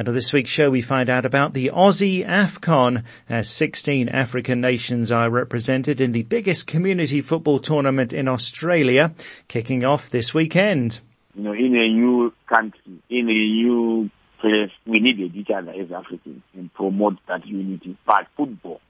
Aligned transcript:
And 0.00 0.08
on 0.08 0.14
this 0.14 0.32
week's 0.32 0.48
show 0.48 0.70
we 0.70 0.80
find 0.80 1.10
out 1.10 1.26
about 1.26 1.52
the 1.52 1.72
Aussie 1.74 2.26
AFCON 2.26 3.04
as 3.28 3.50
16 3.50 4.08
African 4.08 4.58
nations 4.58 5.12
are 5.12 5.28
represented 5.28 6.00
in 6.00 6.12
the 6.12 6.22
biggest 6.22 6.66
community 6.66 7.20
football 7.20 7.58
tournament 7.58 8.14
in 8.14 8.26
Australia 8.26 9.12
kicking 9.46 9.84
off 9.84 10.08
this 10.08 10.32
weekend. 10.32 11.00
You 11.34 11.42
know, 11.42 11.52
in 11.52 11.76
a 11.76 11.86
new 11.86 12.32
country, 12.46 13.02
in 13.10 13.28
a 13.28 13.32
new 13.34 14.08
place, 14.38 14.70
we 14.86 15.00
needed 15.00 15.36
each 15.36 15.50
other 15.50 15.72
as 15.72 15.92
Africans 15.92 16.44
and 16.54 16.72
promote 16.72 17.18
that 17.28 17.46
unity. 17.46 17.94
But 18.06 18.26
football, 18.38 18.80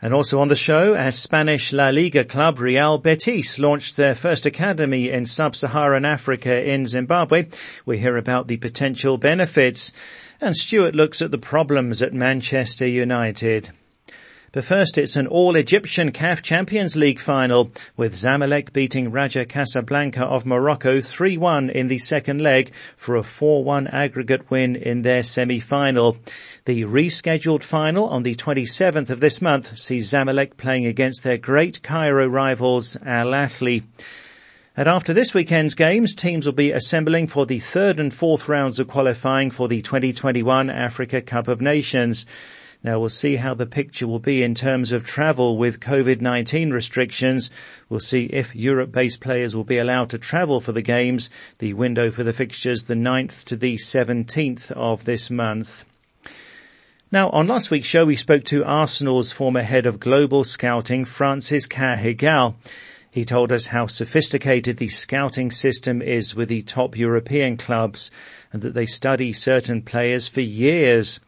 and 0.00 0.14
also 0.14 0.38
on 0.38 0.46
the 0.46 0.54
show, 0.54 0.94
as 0.94 1.18
Spanish 1.18 1.72
La 1.72 1.88
Liga 1.88 2.24
club 2.24 2.60
Real 2.60 2.98
Betis 2.98 3.58
launched 3.58 3.96
their 3.96 4.14
first 4.14 4.46
academy 4.46 5.10
in 5.10 5.26
sub-Saharan 5.26 6.04
Africa 6.04 6.62
in 6.62 6.86
Zimbabwe, 6.86 7.48
we 7.84 7.98
hear 7.98 8.16
about 8.16 8.46
the 8.46 8.58
potential 8.58 9.18
benefits. 9.18 9.92
And 10.40 10.56
Stuart 10.56 10.94
looks 10.94 11.20
at 11.20 11.32
the 11.32 11.38
problems 11.38 12.00
at 12.00 12.14
Manchester 12.14 12.86
United. 12.86 13.70
But 14.52 14.64
first, 14.64 14.96
it's 14.96 15.16
an 15.16 15.26
all-Egyptian 15.26 16.12
CAF 16.12 16.42
Champions 16.42 16.94
League 16.94 17.18
final, 17.18 17.72
with 17.96 18.14
Zamalek 18.14 18.72
beating 18.72 19.10
Raja 19.10 19.44
Casablanca 19.44 20.24
of 20.24 20.46
Morocco 20.46 20.98
3-1 20.98 21.72
in 21.72 21.88
the 21.88 21.98
second 21.98 22.40
leg 22.40 22.70
for 22.96 23.16
a 23.16 23.22
4-1 23.22 23.92
aggregate 23.92 24.48
win 24.48 24.76
in 24.76 25.02
their 25.02 25.24
semi-final. 25.24 26.16
The 26.66 26.84
rescheduled 26.84 27.64
final 27.64 28.06
on 28.06 28.22
the 28.22 28.36
27th 28.36 29.10
of 29.10 29.18
this 29.18 29.42
month 29.42 29.76
sees 29.76 30.12
Zamalek 30.12 30.56
playing 30.56 30.86
against 30.86 31.24
their 31.24 31.38
great 31.38 31.82
Cairo 31.82 32.28
rivals 32.28 32.96
Al 33.04 33.32
Ahly. 33.32 33.82
And 34.78 34.86
after 34.86 35.12
this 35.12 35.34
weekend's 35.34 35.74
games, 35.74 36.14
teams 36.14 36.46
will 36.46 36.52
be 36.52 36.70
assembling 36.70 37.26
for 37.26 37.44
the 37.44 37.58
third 37.58 37.98
and 37.98 38.14
fourth 38.14 38.48
rounds 38.48 38.78
of 38.78 38.86
qualifying 38.86 39.50
for 39.50 39.66
the 39.66 39.82
2021 39.82 40.70
Africa 40.70 41.20
Cup 41.20 41.48
of 41.48 41.60
Nations. 41.60 42.26
Now 42.84 43.00
we'll 43.00 43.08
see 43.08 43.34
how 43.34 43.54
the 43.54 43.66
picture 43.66 44.06
will 44.06 44.20
be 44.20 44.44
in 44.44 44.54
terms 44.54 44.92
of 44.92 45.02
travel 45.02 45.58
with 45.58 45.80
COVID-19 45.80 46.72
restrictions. 46.72 47.50
We'll 47.88 47.98
see 47.98 48.26
if 48.26 48.54
Europe-based 48.54 49.20
players 49.20 49.56
will 49.56 49.64
be 49.64 49.78
allowed 49.78 50.10
to 50.10 50.18
travel 50.18 50.60
for 50.60 50.70
the 50.70 50.80
games. 50.80 51.28
The 51.58 51.74
window 51.74 52.12
for 52.12 52.22
the 52.22 52.32
fixtures 52.32 52.84
the 52.84 52.94
9th 52.94 53.46
to 53.46 53.56
the 53.56 53.78
17th 53.78 54.70
of 54.70 55.06
this 55.06 55.28
month. 55.28 55.86
Now, 57.10 57.30
on 57.30 57.48
last 57.48 57.72
week's 57.72 57.88
show, 57.88 58.04
we 58.04 58.14
spoke 58.14 58.44
to 58.44 58.64
Arsenal's 58.64 59.32
former 59.32 59.62
head 59.62 59.86
of 59.86 59.98
global 59.98 60.44
scouting, 60.44 61.04
Francis 61.04 61.66
Cagigao. 61.66 62.54
He 63.10 63.24
told 63.24 63.50
us 63.50 63.66
how 63.68 63.86
sophisticated 63.86 64.76
the 64.76 64.88
scouting 64.88 65.50
system 65.50 66.02
is 66.02 66.34
with 66.34 66.48
the 66.48 66.62
top 66.62 66.96
European 66.96 67.56
clubs 67.56 68.10
and 68.52 68.60
that 68.62 68.74
they 68.74 68.86
study 68.86 69.32
certain 69.32 69.82
players 69.82 70.28
for 70.28 70.40
years. 70.42 71.20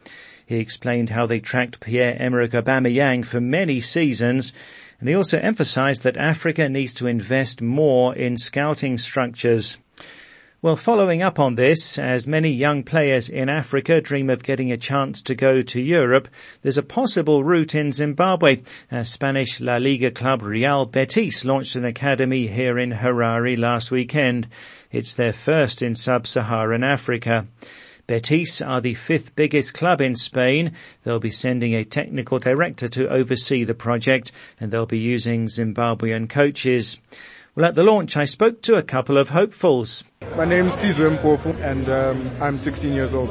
He 0.45 0.59
explained 0.59 1.11
how 1.11 1.27
they 1.27 1.41
tracked 1.41 1.81
Pierre-Emerick 1.81 2.53
Aubameyang 2.53 3.25
for 3.25 3.41
many 3.41 3.81
seasons, 3.81 4.53
and 4.99 5.09
he 5.09 5.15
also 5.15 5.39
emphasized 5.39 6.03
that 6.03 6.17
Africa 6.17 6.69
needs 6.69 6.93
to 6.95 7.07
invest 7.07 7.63
more 7.63 8.15
in 8.15 8.37
scouting 8.37 8.99
structures. 8.99 9.79
Well, 10.63 10.77
following 10.77 11.23
up 11.23 11.39
on 11.39 11.55
this, 11.55 11.99
as 11.99 12.27
many 12.27 12.51
young 12.51 12.83
players 12.83 13.31
in 13.31 13.49
Africa 13.49 14.03
dream 14.03 14.29
of 14.29 14.43
getting 14.43 14.71
a 14.71 14.77
chance 14.77 15.23
to 15.23 15.35
go 15.35 15.63
to 15.63 15.81
Europe, 15.81 16.29
there's 16.61 16.77
a 16.77 16.83
possible 16.83 17.43
route 17.43 17.75
in 17.75 17.93
Zimbabwe. 17.93 18.61
As 18.91 19.11
Spanish 19.11 19.59
La 19.63 19.79
Liga 19.79 20.11
club 20.11 20.43
Real 20.43 20.85
Betis 20.85 21.47
launched 21.47 21.77
an 21.77 21.87
academy 21.87 22.47
here 22.47 22.79
in 22.79 22.93
Harare 22.93 23.59
last 23.59 23.91
weekend. 23.91 24.49
It's 24.93 25.15
their 25.15 25.33
first 25.33 25.81
in 25.81 25.95
sub-Saharan 25.95 26.85
Africa. 26.85 27.47
Betis 28.07 28.61
are 28.61 28.83
the 28.83 28.93
fifth 28.93 29.35
biggest 29.35 29.73
club 29.73 30.03
in 30.03 30.15
Spain. 30.15 30.73
They'll 31.05 31.21
be 31.21 31.31
sending 31.31 31.73
a 31.75 31.85
technical 31.87 32.39
director 32.39 32.87
to 32.89 33.09
oversee 33.09 33.65
the 33.65 33.73
project 33.73 34.33
and 34.61 34.71
they'll 34.71 34.85
be 34.85 34.99
using 34.99 35.47
Zimbabwean 35.47 36.29
coaches. 36.29 37.01
Well, 37.57 37.67
at 37.67 37.75
the 37.75 37.83
launch, 37.83 38.17
I 38.17 38.27
spoke 38.27 38.63
to 38.63 38.77
a 38.77 38.83
couple 38.83 39.19
of 39.19 39.31
hopefuls. 39.31 40.05
My 40.37 40.45
name 40.45 40.69
is 40.69 40.75
Sizwe 40.75 41.19
Mpofu, 41.19 41.61
and 41.61 41.89
um, 41.89 42.31
I'm 42.41 42.59
16 42.59 42.93
years 42.93 43.13
old. 43.13 43.29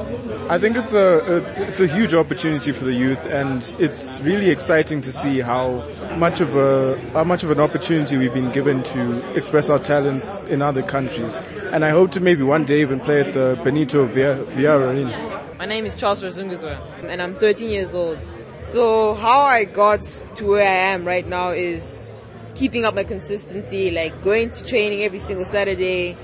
I 0.49 0.59
think 0.59 0.75
it's 0.75 0.91
a 0.91 1.37
it's, 1.37 1.53
it's, 1.53 1.79
a 1.79 1.87
huge 1.87 2.13
opportunity 2.13 2.73
for 2.73 2.83
the 2.83 2.91
youth, 2.91 3.25
and 3.27 3.63
it's 3.79 4.19
really 4.19 4.49
exciting 4.49 4.99
to 5.01 5.13
see 5.13 5.39
how 5.39 5.87
much 6.17 6.41
of 6.41 6.57
a 6.57 6.99
how 7.13 7.23
much 7.23 7.43
of 7.43 7.51
an 7.51 7.61
opportunity 7.61 8.17
we've 8.17 8.33
been 8.33 8.51
given 8.51 8.83
to 8.83 9.35
express 9.35 9.69
our 9.69 9.79
talents 9.79 10.41
in 10.41 10.61
other 10.61 10.83
countries. 10.83 11.37
And 11.71 11.85
I 11.85 11.91
hope 11.91 12.11
to 12.11 12.19
maybe 12.19 12.43
one 12.43 12.65
day 12.65 12.81
even 12.81 12.99
play 12.99 13.21
at 13.21 13.31
the 13.31 13.57
Benito 13.63 14.05
Villamarin. 14.05 15.57
My 15.57 15.65
name 15.65 15.85
is 15.85 15.95
Charles 15.95 16.21
Razunguzwa, 16.23 17.05
and 17.07 17.21
I'm 17.21 17.35
13 17.35 17.69
years 17.69 17.93
old. 17.93 18.19
So 18.63 19.13
how 19.13 19.43
I 19.43 19.63
got 19.63 20.01
to 20.35 20.45
where 20.45 20.67
I 20.67 20.93
am 20.93 21.05
right 21.05 21.25
now 21.25 21.51
is 21.51 22.18
keeping 22.59 22.83
up 22.83 22.93
my 22.93 23.05
consistency, 23.05 23.89
like 23.89 24.21
going 24.21 24.51
to 24.51 24.65
training 24.65 25.01
every 25.03 25.19
single 25.19 25.45
Saturday. 25.45 26.17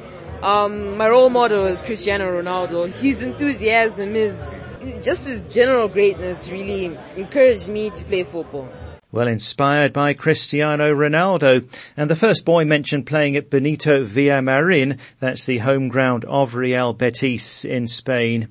Um, 0.43 0.97
my 0.97 1.07
role 1.07 1.29
model 1.29 1.65
is 1.65 1.81
Cristiano 1.81 2.29
Ronaldo. 2.29 2.91
His 2.91 3.23
enthusiasm 3.23 4.17
is 4.17 4.57
just 5.01 5.25
his 5.25 5.45
general 5.45 5.87
greatness 5.87 6.49
really 6.49 6.97
encouraged 7.15 7.69
me 7.69 7.89
to 7.89 8.03
play 8.03 8.23
football. 8.23 8.69
Well, 9.13 9.29
inspired 9.29 9.93
by 9.93 10.13
Cristiano 10.13 10.93
Ronaldo. 10.93 11.69
And 11.95 12.09
the 12.09 12.17
first 12.17 12.43
boy 12.43 12.65
mentioned 12.65 13.05
playing 13.05 13.37
at 13.37 13.49
Benito 13.49 14.03
Villamarin, 14.03 14.99
that's 15.21 15.45
the 15.45 15.59
home 15.59 15.87
ground 15.87 16.25
of 16.25 16.53
Real 16.53 16.91
Betis 16.91 17.63
in 17.63 17.87
Spain. 17.87 18.49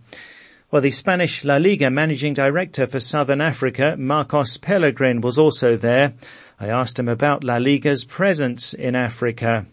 Well, 0.70 0.80
the 0.80 0.90
Spanish 0.90 1.44
La 1.44 1.58
Liga 1.58 1.90
managing 1.90 2.32
director 2.32 2.86
for 2.86 2.98
Southern 2.98 3.42
Africa, 3.42 3.94
Marcos 3.96 4.56
Pellegrin, 4.56 5.20
was 5.20 5.38
also 5.38 5.76
there. 5.76 6.14
I 6.60 6.68
asked 6.68 6.98
him 6.98 7.08
about 7.08 7.44
La 7.44 7.56
Liga's 7.56 8.04
presence 8.04 8.74
in 8.74 8.94
Africa. 8.94 9.66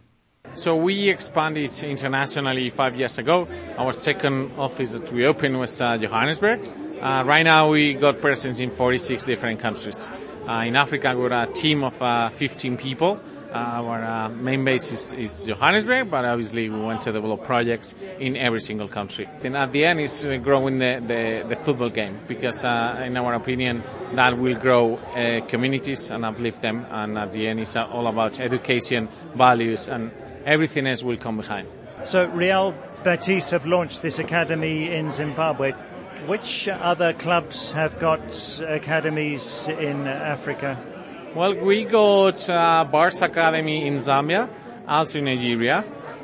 So 0.53 0.75
we 0.75 1.09
expanded 1.09 1.72
internationally 1.84 2.69
five 2.69 2.96
years 2.96 3.18
ago. 3.18 3.47
Our 3.78 3.94
second 3.94 4.52
office 4.58 4.92
that 4.94 5.12
we 5.12 5.25
opened 5.25 5.59
was 5.59 5.80
uh, 5.80 5.97
Johannesburg. 5.97 6.59
Uh, 7.02 7.24
right 7.25 7.44
now 7.44 7.69
we 7.69 7.94
got 7.94 8.19
presence 8.19 8.59
in 8.59 8.72
46 8.72 9.25
different 9.25 9.59
countries. 9.59 10.12
Uh, 10.47 10.64
in 10.66 10.75
Africa 10.75 11.16
we're 11.16 11.31
a 11.31 11.47
team 11.47 11.84
of 11.84 12.02
uh, 12.02 12.30
15 12.30 12.78
people 12.78 13.19
our 13.51 14.03
uh, 14.03 14.29
main 14.29 14.63
base 14.63 14.91
is, 14.91 15.13
is, 15.13 15.45
Johannesburg, 15.45 16.09
but 16.09 16.25
obviously 16.25 16.69
we 16.69 16.79
want 16.79 17.01
to 17.03 17.12
develop 17.12 17.44
projects 17.44 17.95
in 18.19 18.38
every 18.38 18.62
single 18.62 18.88
country. 18.88 19.28
And 19.44 19.57
at 19.57 19.72
the 19.72 19.85
end 19.85 20.00
is 20.00 20.25
uh, 20.25 20.38
growing 20.38 20.78
the, 20.78 21.01
the, 21.06 21.47
the, 21.50 21.56
football 21.56 21.89
game 21.89 22.17
because 22.28 22.63
uh, 22.63 23.03
in 23.06 23.17
our 23.17 23.34
opinion 23.34 23.84
that 24.13 24.38
will 24.38 24.56
grow 24.56 24.95
uh, 24.95 25.45
communities 25.47 26.12
and 26.12 26.25
uplift 26.25 26.62
them 26.62 26.85
and 26.89 27.17
at 27.17 27.34
the 27.34 27.47
end 27.47 27.59
it's 27.59 27.75
uh, 27.75 27.85
all 27.85 28.07
about 28.07 28.39
education, 28.39 29.09
values 29.35 29.88
and 29.88 30.12
everything 30.45 30.88
else 30.88 31.03
will 31.03 31.18
come 31.18 31.38
behind. 31.38 31.68
So 32.03 32.25
Real 32.25 32.73
Betis 33.03 33.51
have 33.51 33.66
launched 33.66 34.01
this 34.01 34.19
academy 34.19 34.91
in 34.91 35.12
Zimbabwe. 35.12 35.73
Which 36.28 36.68
other 36.68 37.13
clubs 37.13 37.72
have 37.72 38.00
got 38.00 38.22
academies 38.68 39.68
in 39.68 40.07
Africa? 40.07 40.78
Well, 41.34 41.56
we 41.56 41.86
got 41.86 42.50
uh, 42.50 42.86
Barça 42.92 43.28
Academy 43.28 43.88
in 43.88 43.96
Zambia, 43.96 44.50
also 44.86 45.19
in 45.19 45.25
Nigeria. 45.25 45.81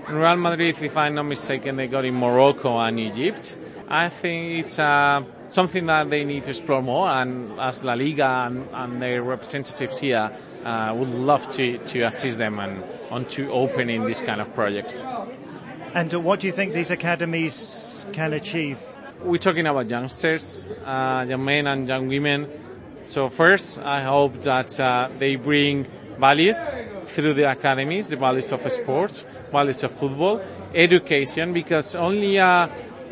In 0.09 0.15
Real 0.15 0.35
Madrid, 0.35 0.75
if 0.81 0.97
I'm 0.97 1.15
not 1.15 1.23
mistaken, 1.23 1.77
they 1.77 1.87
got 1.87 2.03
in 2.03 2.13
Morocco 2.13 2.77
and 2.77 2.99
Egypt. 2.99 3.57
I 3.87 4.09
think 4.09 4.59
it's 4.59 4.77
uh, 4.77 5.23
something 5.47 5.85
that 5.85 6.09
they 6.09 6.25
need 6.25 6.43
to 6.43 6.49
explore 6.49 6.81
more, 6.81 7.07
and 7.07 7.57
as 7.57 7.85
La 7.85 7.93
Liga 7.93 8.47
and, 8.47 8.67
and 8.73 9.01
their 9.01 9.23
representatives 9.23 9.97
here 9.97 10.29
uh, 10.65 10.93
would 10.93 11.07
love 11.07 11.47
to, 11.51 11.77
to 11.77 12.01
assist 12.01 12.37
them 12.37 12.59
and 12.59 12.83
on 13.09 13.23
to 13.27 13.49
opening 13.49 14.05
these 14.05 14.19
kind 14.19 14.41
of 14.41 14.53
projects. 14.53 15.05
And 15.93 16.11
what 16.21 16.41
do 16.41 16.47
you 16.47 16.53
think 16.53 16.73
these 16.73 16.91
academies 16.91 18.05
can 18.11 18.33
achieve? 18.33 18.85
We're 19.23 19.37
talking 19.37 19.67
about 19.67 19.89
youngsters, 19.89 20.67
uh, 20.83 21.25
young 21.29 21.45
men 21.45 21.65
and 21.65 21.87
young 21.87 22.09
women 22.09 22.49
so 23.03 23.29
first, 23.29 23.81
I 23.81 24.01
hope 24.01 24.41
that 24.41 24.79
uh, 24.79 25.09
they 25.17 25.35
bring 25.35 25.87
values 26.19 26.73
through 27.05 27.35
the 27.35 27.49
academies, 27.49 28.09
the 28.09 28.17
values 28.17 28.51
of 28.51 28.69
sports, 28.71 29.25
values 29.51 29.83
of 29.83 29.91
football, 29.91 30.41
education, 30.73 31.53
because 31.53 31.95
only 31.95 32.37
a 32.37 32.69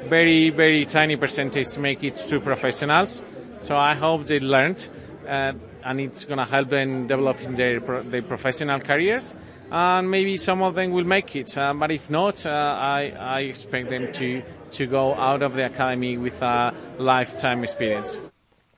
very, 0.07 0.49
very 0.49 0.85
tiny 0.85 1.15
percentage 1.15 1.77
make 1.77 2.03
it 2.03 2.15
to 2.15 2.39
professionals. 2.39 3.23
So 3.59 3.77
I 3.77 3.95
hope 3.95 4.27
they 4.27 4.39
learned. 4.39 4.87
Uh, 5.27 5.53
and 5.85 5.99
it's 5.99 6.25
going 6.25 6.39
to 6.39 6.45
help 6.45 6.69
them 6.69 7.07
develop 7.07 7.41
in 7.43 7.55
their, 7.55 7.79
their 7.79 8.23
professional 8.23 8.79
careers. 8.79 9.35
And 9.71 10.09
maybe 10.09 10.35
some 10.38 10.61
of 10.61 10.75
them 10.75 10.91
will 10.91 11.05
make 11.05 11.35
it, 11.35 11.57
uh, 11.57 11.73
but 11.73 11.91
if 11.91 12.09
not, 12.09 12.45
uh, 12.45 12.49
I, 12.49 13.13
I 13.17 13.39
expect 13.41 13.89
them 13.89 14.11
to, 14.13 14.41
to 14.71 14.85
go 14.88 15.13
out 15.13 15.41
of 15.41 15.53
the 15.53 15.65
academy 15.65 16.17
with 16.17 16.41
a 16.41 16.73
lifetime 16.97 17.63
experience. 17.63 18.19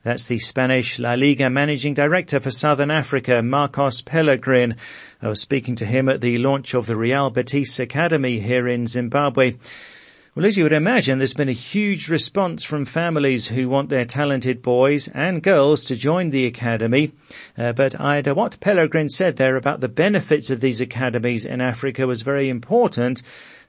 That's 0.03 0.27
the 0.27 0.39
Spanish 0.39 0.99
La 0.99 1.13
Liga 1.13 1.49
managing 1.49 1.93
director 1.93 2.39
for 2.39 2.51
Southern 2.51 2.91
Africa, 2.91 3.41
Marcos 3.41 4.01
Pellegrin. 4.01 4.77
I 5.21 5.27
was 5.27 5.41
speaking 5.41 5.75
to 5.75 5.85
him 5.85 6.07
at 6.07 6.21
the 6.21 6.37
launch 6.37 6.73
of 6.73 6.85
the 6.85 6.95
Real 6.95 7.29
Betis 7.29 7.79
Academy 7.79 8.39
here 8.39 8.67
in 8.67 8.87
Zimbabwe. 8.87 9.55
Well, 10.37 10.45
as 10.45 10.55
you 10.55 10.65
would 10.65 10.71
imagine, 10.71 11.17
there's 11.17 11.33
been 11.33 11.49
a 11.49 11.51
huge 11.51 12.09
response 12.09 12.63
from 12.63 12.85
families 12.85 13.47
who 13.47 13.67
want 13.67 13.89
their 13.89 14.05
talented 14.05 14.61
boys 14.61 15.07
and 15.07 15.41
girls 15.41 15.83
to 15.85 15.95
join 15.95 16.29
the 16.29 16.45
academy. 16.45 17.13
Uh, 17.57 17.73
but 17.73 17.99
Ida, 17.99 18.35
what 18.35 18.59
Pellegrin 18.59 19.09
said 19.09 19.37
there 19.37 19.55
about 19.55 19.79
the 19.79 19.89
benefits 19.89 20.51
of 20.51 20.61
these 20.61 20.79
academies 20.79 21.43
in 21.43 21.59
Africa 21.59 22.05
was 22.05 22.21
very 22.21 22.49
important 22.49 23.23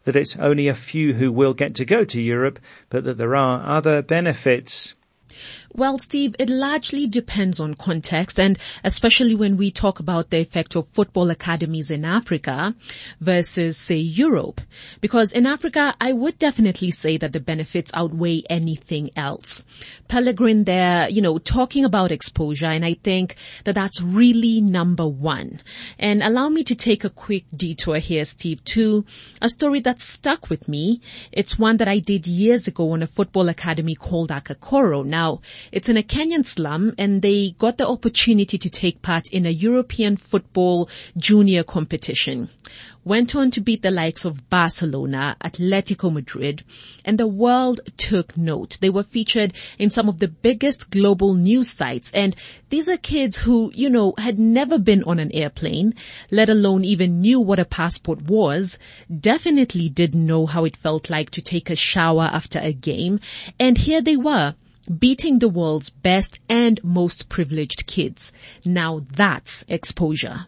that 0.05 0.15
it's 0.15 0.39
only 0.39 0.69
a 0.69 0.75
few 0.75 1.15
who 1.15 1.33
will 1.33 1.55
get 1.55 1.75
to 1.77 1.87
go 1.87 2.05
to 2.05 2.21
Europe, 2.21 2.59
but 2.91 3.05
that 3.05 3.17
there 3.17 3.35
are 3.35 3.63
other 3.65 4.03
benefits. 4.03 4.95
Well, 5.79 6.01
Steve, 6.01 6.35
it 6.41 6.51
largely 6.51 7.07
depends 7.07 7.61
on 7.61 7.75
context 7.75 8.37
and 8.41 8.59
especially 8.83 9.37
when 9.37 9.57
we 9.57 9.71
talk 9.71 10.01
about 10.01 10.31
the 10.31 10.39
effect 10.39 10.75
of 10.75 10.89
football 10.89 11.31
academies 11.31 11.89
in 11.89 12.05
Africa 12.05 12.75
versus 13.21 13.77
say 13.77 13.95
Europe. 13.95 14.61
Because 15.01 15.33
in 15.33 15.47
Africa, 15.47 15.95
I 16.01 16.15
would 16.15 16.37
definitely 16.37 16.91
say 16.91 17.17
that 17.19 17.33
the 17.33 17.39
benefits 17.39 17.93
outweigh 17.95 18.43
anything 18.51 19.13
else. 19.15 19.65
Pellegrin 20.09 20.65
there, 20.65 21.09
you 21.11 21.23
know, 21.23 21.39
talking 21.39 21.85
about 21.85 22.11
exposure 22.11 22.67
and 22.67 22.85
I 22.85 22.95
think 22.95 23.37
that 23.63 23.77
that's 23.77 24.03
really 24.03 24.61
number 24.61 25.07
one. 25.07 25.61
And 25.97 26.25
allow 26.25 26.49
me 26.49 26.65
to 26.65 26.75
take 26.75 27.05
a 27.05 27.11
quick 27.11 27.45
detour 27.57 27.99
here, 27.99 28.25
Steve, 28.25 28.65
to 28.65 29.05
a 29.41 29.49
story 29.49 29.79
that 29.83 30.01
stuck 30.01 30.51
with 30.51 30.67
me. 30.67 31.01
It's 31.31 31.57
one 31.57 31.77
that 31.77 31.87
I 31.87 32.01
did 32.01 32.27
years 32.27 32.67
ago 32.67 32.91
on 32.91 33.05
a 33.05 33.07
football 33.07 33.49
academy 33.49 33.95
called 33.95 34.31
Akakoro. 34.31 35.07
Now, 35.07 35.41
it's 35.73 35.89
in 35.89 35.97
a 35.97 36.03
Kenyan 36.03 36.45
slum 36.45 36.95
and 36.99 37.23
they 37.23 37.51
got 37.59 37.79
the 37.79 37.87
opportunity 37.87 38.59
to 38.59 38.71
take 38.71 39.03
part 39.03 39.29
in 39.33 39.47
a 39.47 39.51
European 39.51 40.17
football 40.17 40.89
junior 41.17 41.63
competition. 41.63 42.49
Went 43.05 43.35
on 43.35 43.51
to 43.53 43.61
beat 43.61 43.83
the 43.83 43.91
likes 43.91 44.25
of 44.25 44.51
Barcelona, 44.51 45.37
Atletico 45.43 46.13
Madrid, 46.13 46.63
and 47.05 47.17
the 47.17 47.27
world 47.27 47.81
took 47.97 48.37
note. 48.37 48.79
They 48.81 48.91
were 48.91 49.03
featured 49.03 49.55
in 49.79 49.89
some 49.89 50.09
of 50.09 50.19
the 50.19 50.29
biggest 50.29 50.91
global 50.91 51.35
news 51.35 51.71
sites 51.71 52.13
and 52.13 52.37
these 52.71 52.89
are 52.89 52.99
kids 52.99 53.39
who, 53.39 53.73
you 53.75 53.89
know, 53.89 54.15
had 54.19 54.39
never 54.39 54.79
been 54.79 55.03
on 55.05 55.19
an 55.19 55.33
airplane, 55.33 55.95
let 56.31 56.51
alone 56.51 56.85
even 56.85 57.23
knew 57.23 57.41
what 57.41 57.59
a 57.59 57.65
passport 57.65 58.23
was, 58.23 58.79
definitely 59.21 59.89
didn't 59.89 60.27
know 60.27 60.45
how 60.45 60.65
it 60.65 60.77
felt 60.77 61.09
like 61.09 61.31
to 61.31 61.43
take 61.43 61.71
a 61.71 61.77
shower 61.77 62.29
after 62.31 62.59
a 62.59 62.73
game, 62.73 63.21
and 63.59 63.79
here 63.79 64.03
they 64.03 64.17
were 64.17 64.55
beating 64.89 65.39
the 65.39 65.49
world's 65.49 65.91
best 65.91 66.39
and 66.49 66.83
most 66.83 67.29
privileged 67.29 67.87
kids. 67.87 68.33
Now 68.65 69.01
that's 69.15 69.65
exposure. 69.69 70.47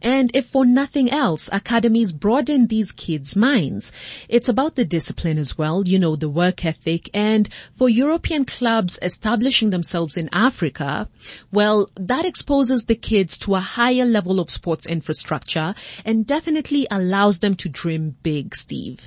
And 0.00 0.30
if 0.34 0.46
for 0.46 0.64
nothing 0.64 1.10
else, 1.10 1.48
academies 1.52 2.12
broaden 2.12 2.66
these 2.66 2.92
kids' 2.92 3.36
minds. 3.36 3.92
It's 4.28 4.48
about 4.48 4.76
the 4.76 4.84
discipline 4.84 5.38
as 5.38 5.56
well, 5.56 5.82
you 5.86 5.98
know, 5.98 6.16
the 6.16 6.28
work 6.28 6.64
ethic. 6.64 7.08
And 7.14 7.48
for 7.74 7.88
European 7.88 8.44
clubs 8.44 8.98
establishing 9.02 9.70
themselves 9.70 10.16
in 10.16 10.28
Africa, 10.32 11.08
well, 11.50 11.90
that 11.96 12.24
exposes 12.24 12.84
the 12.84 12.96
kids 12.96 13.38
to 13.38 13.54
a 13.54 13.60
higher 13.60 14.04
level 14.04 14.40
of 14.40 14.50
sports 14.50 14.86
infrastructure 14.86 15.74
and 16.04 16.26
definitely 16.26 16.86
allows 16.90 17.38
them 17.38 17.54
to 17.56 17.68
dream 17.68 18.16
big, 18.22 18.54
Steve. 18.54 19.00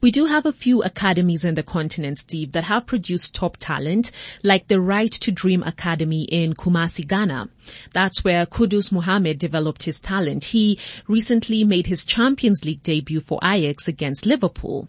We 0.00 0.10
do 0.10 0.26
have 0.26 0.46
a 0.46 0.52
few 0.52 0.82
academies 0.82 1.44
in 1.44 1.54
the 1.54 1.62
continent, 1.62 2.18
Steve, 2.18 2.52
that 2.52 2.64
have 2.64 2.86
produced 2.86 3.34
top 3.34 3.56
talent, 3.58 4.10
like 4.42 4.68
the 4.68 4.80
Right 4.80 5.10
to 5.10 5.32
Dream 5.32 5.62
Academy 5.62 6.24
in 6.24 6.54
Kumasi, 6.54 7.06
Ghana. 7.06 7.48
That's 7.92 8.22
where 8.22 8.46
Kudus 8.46 8.92
Mohammed 8.92 9.38
developed 9.38 9.84
his 9.84 10.00
talent. 10.00 10.44
He 10.44 10.78
recently 11.08 11.64
made 11.64 11.86
his 11.86 12.04
Champions 12.04 12.64
League 12.64 12.82
debut 12.82 13.20
for 13.20 13.38
Ajax 13.42 13.88
against 13.88 14.26
Liverpool. 14.26 14.88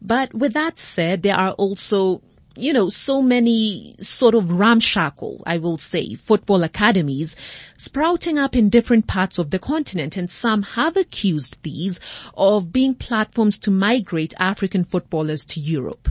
But 0.00 0.34
with 0.34 0.52
that 0.54 0.78
said, 0.78 1.22
there 1.22 1.36
are 1.36 1.52
also 1.52 2.22
you 2.56 2.72
know, 2.72 2.88
so 2.88 3.20
many 3.20 3.96
sort 4.00 4.34
of 4.34 4.50
ramshackle, 4.50 5.42
I 5.46 5.58
will 5.58 5.78
say, 5.78 6.14
football 6.14 6.62
academies 6.62 7.36
sprouting 7.76 8.38
up 8.38 8.54
in 8.54 8.68
different 8.68 9.06
parts 9.06 9.38
of 9.38 9.50
the 9.50 9.58
continent 9.58 10.16
and 10.16 10.30
some 10.30 10.62
have 10.62 10.96
accused 10.96 11.62
these 11.62 12.00
of 12.34 12.72
being 12.72 12.94
platforms 12.94 13.58
to 13.60 13.70
migrate 13.70 14.34
African 14.38 14.84
footballers 14.84 15.44
to 15.46 15.60
Europe. 15.60 16.08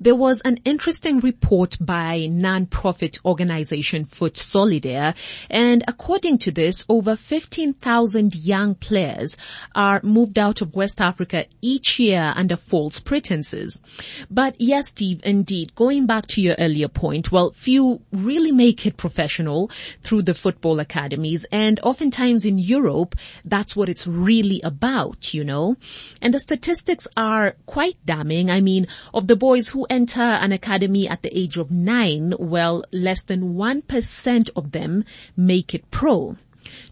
There 0.00 0.14
was 0.14 0.40
an 0.42 0.58
interesting 0.64 1.20
report 1.20 1.76
by 1.80 2.26
non-profit 2.26 3.18
organization 3.24 4.04
Foot 4.06 4.34
Solidaire, 4.34 5.14
and 5.50 5.82
according 5.88 6.38
to 6.38 6.50
this, 6.50 6.84
over 6.88 7.16
15,000 7.16 8.34
young 8.34 8.74
players 8.74 9.36
are 9.74 10.00
moved 10.02 10.38
out 10.38 10.60
of 10.60 10.74
West 10.74 11.00
Africa 11.00 11.46
each 11.60 11.98
year 11.98 12.32
under 12.36 12.56
false 12.56 12.98
pretenses. 12.98 13.80
But 14.30 14.60
yes, 14.60 14.88
Steve, 14.88 15.20
indeed, 15.24 15.74
going 15.74 16.06
back 16.06 16.26
to 16.28 16.40
your 16.40 16.56
earlier 16.58 16.88
point, 16.88 17.32
well, 17.32 17.52
few 17.52 18.02
really 18.12 18.52
make 18.52 18.86
it 18.86 18.96
professional 18.96 19.70
through 20.02 20.22
the 20.22 20.34
football 20.34 20.80
academies, 20.80 21.44
and 21.52 21.80
oftentimes 21.80 22.44
in 22.44 22.58
Europe, 22.58 23.14
that's 23.44 23.74
what 23.76 23.88
it's 23.88 24.06
really 24.06 24.60
about, 24.62 25.34
you 25.34 25.44
know? 25.44 25.76
And 26.22 26.32
the 26.32 26.40
statistics 26.40 27.06
are 27.16 27.56
quite 27.66 27.96
damning. 28.04 28.50
I 28.50 28.60
mean, 28.60 28.86
of 29.12 29.26
the 29.26 29.36
boys 29.36 29.65
who 29.68 29.86
enter 29.90 30.20
an 30.20 30.52
academy 30.52 31.08
at 31.08 31.22
the 31.22 31.36
age 31.36 31.56
of 31.56 31.70
nine, 31.70 32.34
well, 32.38 32.84
less 32.92 33.22
than 33.22 33.54
1% 33.54 34.50
of 34.56 34.72
them 34.72 35.04
make 35.36 35.74
it 35.74 35.90
pro. 35.90 36.36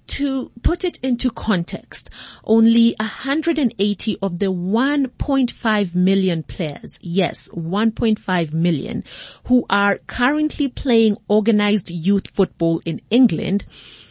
To 0.07 0.51
put 0.63 0.85
it 0.85 0.99
into 1.03 1.31
context, 1.31 2.11
only 2.45 2.95
180 3.01 4.19
of 4.23 4.39
the 4.39 4.53
1.5 4.53 5.95
million 5.95 6.43
players, 6.43 6.99
yes, 7.01 7.49
1.5 7.49 8.53
million, 8.53 9.05
who 9.45 9.65
are 9.71 9.99
currently 10.07 10.69
playing 10.69 11.17
organized 11.27 11.91
youth 11.91 12.31
football 12.31 12.83
in 12.85 13.01
England, 13.11 13.65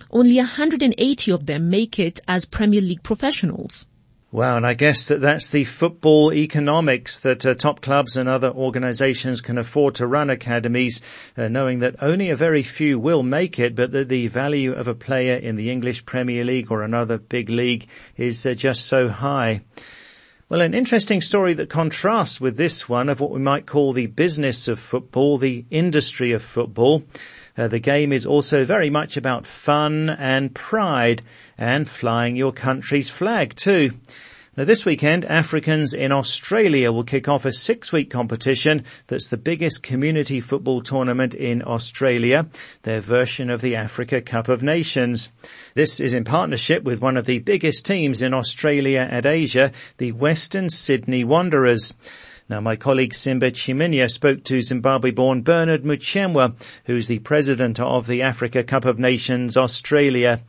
only 0.10 0.38
180 0.38 1.32
of 1.32 1.46
them 1.46 1.70
make 1.70 2.00
it 2.00 2.20
as 2.28 2.46
Premier 2.46 2.82
League 2.82 3.04
professionals. 3.04 3.88
Wow, 4.34 4.58
and 4.58 4.66
I 4.66 4.74
guess 4.74 5.06
that 5.10 5.22
that's 5.22 5.50
the 5.50 5.64
football 5.64 6.34
economics 6.34 7.20
that 7.20 7.46
uh, 7.46 7.54
top 7.54 7.82
clubs 7.82 8.18
and 8.18 8.28
other 8.28 8.50
organisations 8.50 9.42
can 9.42 9.60
afford 9.60 9.94
to 9.96 10.08
run 10.08 10.32
academies, 10.32 11.02
uh, 11.38 11.50
knowing 11.50 11.82
that 11.82 12.02
only 12.02 12.32
a 12.32 12.36
very 12.36 12.64
few 12.64 12.98
will 12.98 13.22
make 13.22 13.60
it, 13.60 13.76
but 13.76 13.92
that 13.92 14.10
the 14.10 14.26
value 14.30 14.74
of 14.74 14.88
a 14.88 14.96
player 14.96 15.36
in 15.36 15.56
the 15.56 15.70
English 15.70 16.08
Premier 16.08 16.44
League 16.44 16.72
or 16.72 16.82
another 16.82 17.20
big 17.20 17.48
league 17.48 17.86
is 18.18 18.44
uh, 18.48 18.56
just 18.56 18.88
so 18.88 19.08
high. 19.08 19.62
Well, 20.50 20.62
an 20.62 20.74
interesting 20.74 21.22
story 21.22 21.54
that 21.54 21.70
contrasts 21.70 22.42
with 22.42 22.58
this 22.58 22.90
one 22.90 23.10
of 23.10 23.20
what 23.20 23.30
we 23.30 23.40
might 23.40 23.68
call 23.68 23.94
the 23.94 24.08
business 24.08 24.68
of 24.68 24.80
football, 24.80 25.38
the 25.38 25.64
industry 25.70 26.32
of 26.32 26.42
football. 26.42 27.04
Uh, 27.56 27.68
the 27.68 27.78
game 27.78 28.12
is 28.12 28.26
also 28.26 28.66
very 28.66 28.90
much 28.90 29.16
about 29.16 29.46
fun 29.46 30.10
and 30.10 30.56
pride 30.56 31.22
and 31.58 31.88
flying 31.88 32.36
your 32.36 32.52
country's 32.52 33.10
flag 33.10 33.56
too. 33.56 33.92
Now 34.56 34.66
this 34.66 34.86
weekend, 34.86 35.26
Africans 35.26 35.96
in 35.96 36.12
Australia 36.12 36.92
will 36.92 37.04
kick 37.04 37.28
off 37.28 37.44
a 37.44 37.52
six-week 37.52 38.12
competition 38.12 38.84
that's 39.08 39.30
the 39.30 39.38
biggest 39.38 39.82
community 39.82 40.40
football 40.40 40.84
tournament 40.84 41.34
in 41.34 41.64
Australia, 41.66 42.48
their 42.84 43.00
version 43.00 43.50
of 43.50 43.62
the 43.62 43.76
Africa 43.76 44.22
Cup 44.22 44.50
of 44.50 44.62
Nations. 44.62 45.32
This 45.74 46.00
is 46.00 46.14
in 46.14 46.24
partnership 46.24 46.84
with 46.84 47.02
one 47.02 47.18
of 47.18 47.26
the 47.26 47.40
biggest 47.40 47.84
teams 47.84 48.22
in 48.22 48.32
Australia 48.32 49.08
and 49.10 49.26
Asia, 49.26 49.72
the 49.98 50.12
Western 50.12 50.70
Sydney 50.70 51.24
Wanderers. 51.24 51.96
Now, 52.48 52.60
my 52.60 52.76
colleague 52.76 53.16
Simba 53.16 53.50
Chiminya 53.50 54.08
spoke 54.08 54.44
to 54.44 54.62
Zimbabwe-born 54.62 55.42
Bernard 55.42 55.84
Muchemwa, 55.84 56.54
who's 56.86 57.08
the 57.08 57.20
president 57.20 57.80
of 57.80 58.06
the 58.06 58.22
Africa 58.22 58.64
Cup 58.64 58.86
of 58.86 59.00
Nations 59.00 59.58
Australia. 59.58 60.42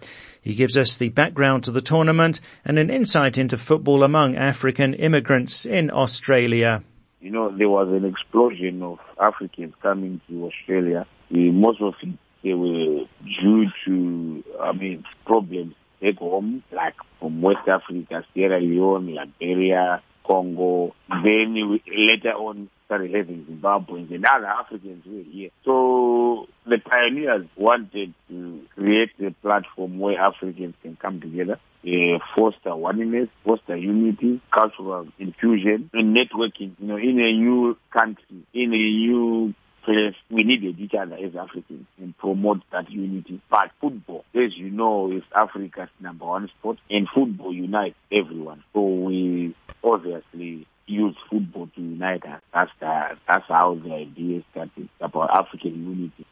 He 0.45 0.55
gives 0.55 0.77
us 0.77 0.99
the 0.99 1.09
background 1.09 1.65
to 1.65 1.71
the 1.71 1.81
tournament 1.81 2.43
and 2.67 2.79
an 2.79 2.91
insight 2.91 3.39
into 3.39 3.57
football 3.57 4.05
among 4.05 4.37
African 4.37 4.93
immigrants 4.93 5.65
in 5.65 5.91
Australia. 5.91 6.85
You 7.23 7.31
know, 7.31 7.51
there 7.57 7.71
was 7.71 7.89
an 7.89 8.05
explosion 8.05 8.83
of 8.83 8.99
Africans 9.19 9.73
coming 9.81 10.21
to 10.29 10.45
Australia. 10.45 11.07
Most 11.31 11.81
of 11.81 11.95
it, 12.03 12.19
they 12.43 12.53
were 12.53 13.07
due 13.41 13.67
to, 13.87 14.45
I 14.61 14.73
mean, 14.73 15.05
problems 15.25 15.75
back 16.03 16.19
home, 16.19 16.63
like 16.71 16.97
from 17.19 17.41
West 17.41 17.67
Africa, 17.67 18.23
Sierra 18.35 18.61
Leone, 18.61 19.15
Liberia, 19.15 20.03
Congo. 20.27 20.95
Then 21.09 21.81
later 21.87 22.33
on 22.35 22.69
started 22.87 23.15
having 23.15 23.45
Zimbabweans 23.45 24.15
and 24.15 24.25
other 24.25 24.47
Africans 24.47 25.05
were 25.07 25.23
here. 25.23 25.51
So 25.65 26.47
the 26.67 26.79
pioneers 26.79 27.47
wanted 27.57 28.15
to 28.29 28.63
create 28.75 29.11
a 29.21 29.31
platform 29.43 29.99
where 29.99 30.19
Africans 30.19 30.75
can 30.83 30.97
come 30.97 31.21
together, 31.21 31.59
uh, 31.87 32.19
foster 32.35 32.75
oneness, 32.75 33.29
foster 33.45 33.77
unity, 33.77 34.41
cultural 34.53 35.07
infusion, 35.19 35.91
and 35.93 36.17
networking. 36.17 36.73
You 36.79 36.87
know, 36.87 36.97
in 36.97 37.21
a 37.21 37.33
new 37.33 37.77
country, 37.93 38.47
in 38.53 38.73
a 38.73 38.77
new 38.77 39.55
place, 39.85 40.15
we 40.31 40.45
needed 40.45 40.81
each 40.81 40.95
other 40.95 41.17
as 41.17 41.37
Africans 41.37 41.87
and 41.99 42.17
promote 42.17 42.63
that 42.73 42.91
unity. 42.91 43.41
But 43.51 43.71
football, 43.81 44.25
as 44.35 44.57
you 44.57 44.71
know, 44.71 45.13
is 45.13 45.23
Africa's 45.35 45.91
number 46.01 46.25
one 46.25 46.49
sport, 46.59 46.79
and 46.91 47.07
football 47.15 47.53
unites 47.53 47.97
everyone. 48.11 48.65
So 48.73 48.81
we 48.81 49.55
obviously 49.83 50.67
use 50.87 51.17
football 51.31 51.69
to 51.75 51.81
unite 51.81 52.25
us. 52.27 52.41
That's 52.53 52.71
the, 52.81 53.17
that's 53.27 53.49
how 53.49 53.75
the 53.83 53.95
idea 53.95 54.43
started 54.51 54.89
about 55.01 55.31
African 55.31 55.75
unity. 55.89 56.27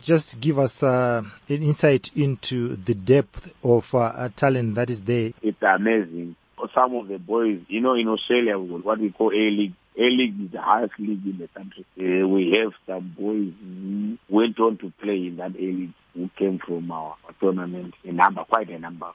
Just 0.00 0.40
give 0.40 0.58
us 0.58 0.82
uh, 0.82 1.22
an 1.48 1.62
insight 1.62 2.10
into 2.14 2.76
the 2.76 2.94
depth 2.94 3.54
of 3.64 3.94
uh, 3.94 4.28
talent 4.36 4.74
that 4.74 4.90
is 4.90 5.02
there. 5.02 5.32
It's 5.42 5.62
amazing. 5.62 6.36
Some 6.74 6.94
of 6.96 7.08
the 7.08 7.18
boys, 7.18 7.60
you 7.68 7.80
know, 7.80 7.94
in 7.94 8.08
Australia, 8.08 8.58
what 8.58 8.98
we 8.98 9.10
call 9.10 9.30
A-League. 9.30 9.74
A-League 9.98 10.40
is 10.44 10.50
the 10.52 10.60
highest 10.60 10.92
league 10.98 11.24
in 11.24 11.38
the 11.38 11.48
country. 11.48 11.86
Uh, 11.98 12.28
we 12.28 12.52
have 12.52 12.72
some 12.86 13.14
boys 13.18 13.52
who 13.62 14.18
went 14.28 14.60
on 14.60 14.76
to 14.78 14.92
play 15.00 15.26
in 15.28 15.36
that 15.38 15.54
A-League 15.56 15.94
who 16.12 16.28
came 16.36 16.58
from 16.58 16.90
our, 16.90 17.16
our 17.24 17.34
tournament, 17.40 17.94
a 18.04 18.12
number, 18.12 18.44
quite 18.44 18.68
a 18.68 18.78
number. 18.78 19.12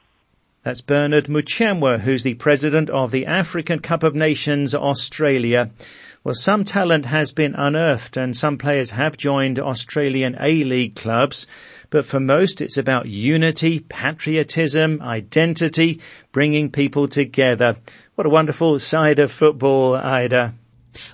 That's 0.64 0.80
Bernard 0.80 1.24
Muchemwa, 1.24 1.98
who's 1.98 2.22
the 2.22 2.34
president 2.34 2.88
of 2.88 3.10
the 3.10 3.26
African 3.26 3.80
Cup 3.80 4.04
of 4.04 4.14
Nations 4.14 4.76
Australia. 4.76 5.70
Well, 6.22 6.36
some 6.36 6.62
talent 6.62 7.04
has 7.06 7.32
been 7.32 7.56
unearthed 7.56 8.16
and 8.16 8.36
some 8.36 8.58
players 8.58 8.90
have 8.90 9.16
joined 9.16 9.58
Australian 9.58 10.36
A-League 10.38 10.94
clubs, 10.94 11.48
but 11.90 12.04
for 12.04 12.20
most 12.20 12.60
it's 12.60 12.78
about 12.78 13.06
unity, 13.06 13.80
patriotism, 13.80 15.02
identity, 15.02 16.00
bringing 16.30 16.70
people 16.70 17.08
together. 17.08 17.74
What 18.14 18.28
a 18.28 18.30
wonderful 18.30 18.78
side 18.78 19.18
of 19.18 19.32
football, 19.32 19.96
Ida. 19.96 20.54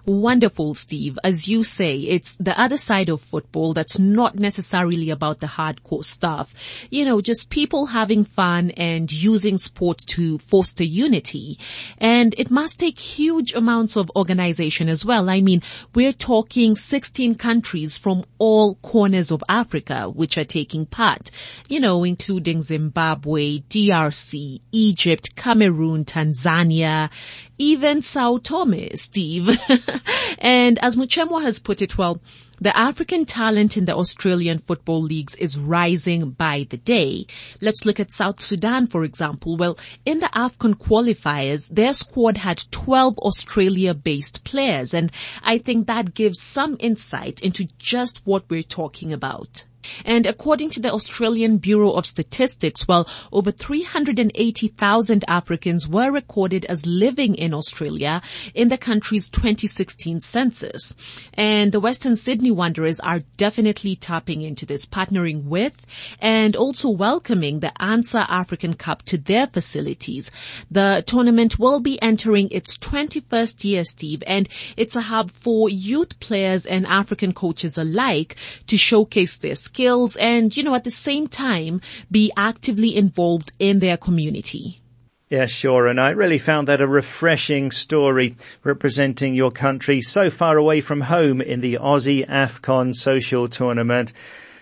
Wonderful, 0.06 0.74
Steve. 0.74 1.18
As 1.24 1.48
you 1.48 1.64
say, 1.64 1.96
it's 1.96 2.32
the 2.34 2.58
other 2.58 2.76
side 2.76 3.08
of 3.08 3.20
football 3.20 3.74
that's 3.74 3.98
not 3.98 4.38
necessarily 4.38 5.10
about 5.10 5.40
the 5.40 5.46
hardcore 5.46 6.04
stuff. 6.04 6.54
You 6.90 7.04
know, 7.04 7.20
just 7.20 7.50
people 7.50 7.86
having 7.86 8.24
fun 8.24 8.70
and 8.72 9.10
using 9.10 9.58
sport 9.58 9.98
to 10.08 10.38
foster 10.38 10.84
unity. 10.84 11.58
And 11.98 12.34
it 12.38 12.50
must 12.50 12.78
take 12.78 12.98
huge 12.98 13.54
amounts 13.54 13.96
of 13.96 14.10
organization 14.16 14.88
as 14.88 15.04
well. 15.04 15.28
I 15.28 15.40
mean, 15.40 15.62
we're 15.94 16.12
talking 16.12 16.76
16 16.76 17.34
countries 17.36 17.98
from 17.98 18.24
all 18.38 18.76
corners 18.76 19.30
of 19.30 19.42
Africa 19.48 20.08
which 20.08 20.38
are 20.38 20.44
taking 20.44 20.86
part, 20.86 21.30
you 21.68 21.80
know, 21.80 22.04
including 22.04 22.62
Zimbabwe, 22.62 23.58
DRC, 23.58 24.60
Egypt, 24.72 25.36
Cameroon, 25.36 26.04
Tanzania, 26.04 27.10
even 27.58 28.02
Sao 28.02 28.38
Tome, 28.38 28.88
Steve. 28.94 29.58
and 30.38 30.78
as 30.78 30.96
Muchemwa 30.96 31.42
has 31.42 31.58
put 31.58 31.82
it 31.82 31.98
well, 31.98 32.20
the 32.60 32.76
African 32.76 33.24
talent 33.24 33.76
in 33.76 33.84
the 33.84 33.94
Australian 33.94 34.58
football 34.58 35.00
leagues 35.00 35.36
is 35.36 35.56
rising 35.56 36.30
by 36.30 36.66
the 36.68 36.76
day. 36.76 37.26
Let's 37.60 37.84
look 37.84 38.00
at 38.00 38.10
South 38.10 38.40
Sudan, 38.40 38.88
for 38.88 39.04
example. 39.04 39.56
Well, 39.56 39.78
in 40.04 40.18
the 40.18 40.26
AFCON 40.26 40.74
qualifiers, 40.74 41.68
their 41.68 41.92
squad 41.92 42.38
had 42.38 42.64
12 42.72 43.18
Australia-based 43.18 44.42
players, 44.42 44.92
and 44.92 45.12
I 45.42 45.58
think 45.58 45.86
that 45.86 46.14
gives 46.14 46.42
some 46.42 46.76
insight 46.80 47.40
into 47.42 47.68
just 47.78 48.22
what 48.24 48.50
we're 48.50 48.62
talking 48.62 49.12
about. 49.12 49.64
And 50.04 50.26
according 50.26 50.70
to 50.70 50.80
the 50.80 50.92
Australian 50.92 51.58
Bureau 51.58 51.92
of 51.92 52.06
Statistics, 52.06 52.86
well, 52.86 53.08
over 53.32 53.50
380,000 53.50 55.24
Africans 55.26 55.88
were 55.88 56.10
recorded 56.10 56.64
as 56.66 56.86
living 56.86 57.34
in 57.34 57.54
Australia 57.54 58.20
in 58.54 58.68
the 58.68 58.78
country's 58.78 59.30
2016 59.30 60.20
census. 60.20 60.94
And 61.34 61.72
the 61.72 61.80
Western 61.80 62.16
Sydney 62.16 62.50
Wanderers 62.50 63.00
are 63.00 63.20
definitely 63.36 63.96
tapping 63.96 64.42
into 64.42 64.66
this, 64.66 64.84
partnering 64.84 65.44
with 65.44 65.86
and 66.20 66.54
also 66.56 66.90
welcoming 66.90 67.60
the 67.60 67.72
ANSA 67.80 68.26
African 68.28 68.74
Cup 68.74 69.02
to 69.04 69.18
their 69.18 69.46
facilities. 69.46 70.30
The 70.70 71.02
tournament 71.06 71.58
will 71.58 71.80
be 71.80 72.00
entering 72.02 72.48
its 72.50 72.76
21st 72.78 73.64
year, 73.64 73.84
Steve, 73.84 74.22
and 74.26 74.48
it's 74.76 74.96
a 74.96 75.00
hub 75.00 75.30
for 75.30 75.68
youth 75.68 76.20
players 76.20 76.66
and 76.66 76.86
African 76.86 77.32
coaches 77.32 77.78
alike 77.78 78.36
to 78.66 78.76
showcase 78.76 79.36
their 79.36 79.54
skills 79.54 79.77
and, 79.78 80.56
you 80.56 80.62
know, 80.62 80.74
at 80.74 80.84
the 80.84 80.90
same 80.90 81.28
time 81.28 81.80
be 82.10 82.32
actively 82.36 82.96
involved 82.96 83.52
in 83.58 83.78
their 83.78 83.96
community. 83.96 84.80
Yeah, 85.28 85.44
sure. 85.44 85.86
And 85.86 86.00
I 86.00 86.10
really 86.10 86.38
found 86.38 86.68
that 86.68 86.80
a 86.80 86.86
refreshing 86.86 87.70
story 87.70 88.36
representing 88.64 89.34
your 89.34 89.50
country 89.50 90.00
so 90.00 90.30
far 90.30 90.56
away 90.56 90.80
from 90.80 91.02
home 91.02 91.42
in 91.42 91.60
the 91.60 91.74
Aussie 91.74 92.26
AFCON 92.26 92.94
social 92.94 93.46
tournament. 93.46 94.14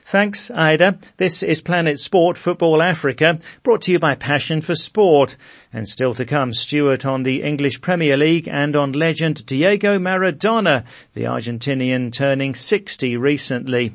Thanks, 0.04 0.50
Ida. 0.50 0.98
This 1.16 1.42
is 1.42 1.60
Planet 1.60 1.98
Sport 1.98 2.36
Football 2.36 2.82
Africa, 2.82 3.38
brought 3.62 3.82
to 3.82 3.92
you 3.92 3.98
by 3.98 4.14
Passion 4.14 4.60
for 4.60 4.74
Sport. 4.74 5.36
And 5.72 5.88
still 5.88 6.14
to 6.14 6.24
come, 6.24 6.52
Stuart 6.52 7.06
on 7.06 7.22
the 7.22 7.42
English 7.42 7.80
Premier 7.80 8.16
League 8.16 8.48
and 8.48 8.76
on 8.76 8.92
legend 8.92 9.46
Diego 9.46 9.98
Maradona, 9.98 10.84
the 11.14 11.24
Argentinian 11.24 12.12
turning 12.12 12.54
60 12.54 13.16
recently. 13.16 13.94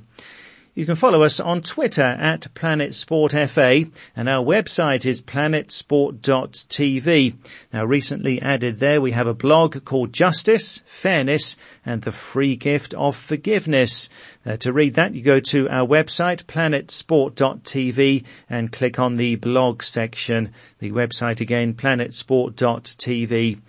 You 0.73 0.85
can 0.85 0.95
follow 0.95 1.23
us 1.23 1.37
on 1.37 1.63
Twitter 1.63 2.01
at 2.01 2.53
Planet 2.53 2.95
Sport 2.95 3.33
FA 3.33 3.83
and 4.15 4.29
our 4.29 4.41
website 4.41 5.05
is 5.05 5.21
planetsport.tv. 5.21 7.35
Now 7.73 7.83
recently 7.83 8.41
added 8.41 8.75
there 8.75 9.01
we 9.01 9.11
have 9.11 9.27
a 9.27 9.33
blog 9.33 9.83
called 9.83 10.13
Justice, 10.13 10.81
Fairness 10.85 11.57
and 11.85 12.03
the 12.03 12.13
Free 12.13 12.55
Gift 12.55 12.93
of 12.93 13.17
Forgiveness. 13.17 14.07
Uh, 14.45 14.55
to 14.57 14.71
read 14.71 14.93
that 14.93 15.13
you 15.13 15.21
go 15.21 15.41
to 15.41 15.67
our 15.67 15.85
website 15.85 16.45
planetsport.tv 16.45 18.23
and 18.49 18.71
click 18.71 18.97
on 18.97 19.17
the 19.17 19.35
blog 19.35 19.83
section. 19.83 20.53
The 20.79 20.93
website 20.93 21.41
again 21.41 21.73
planetsport.tv. 21.73 23.59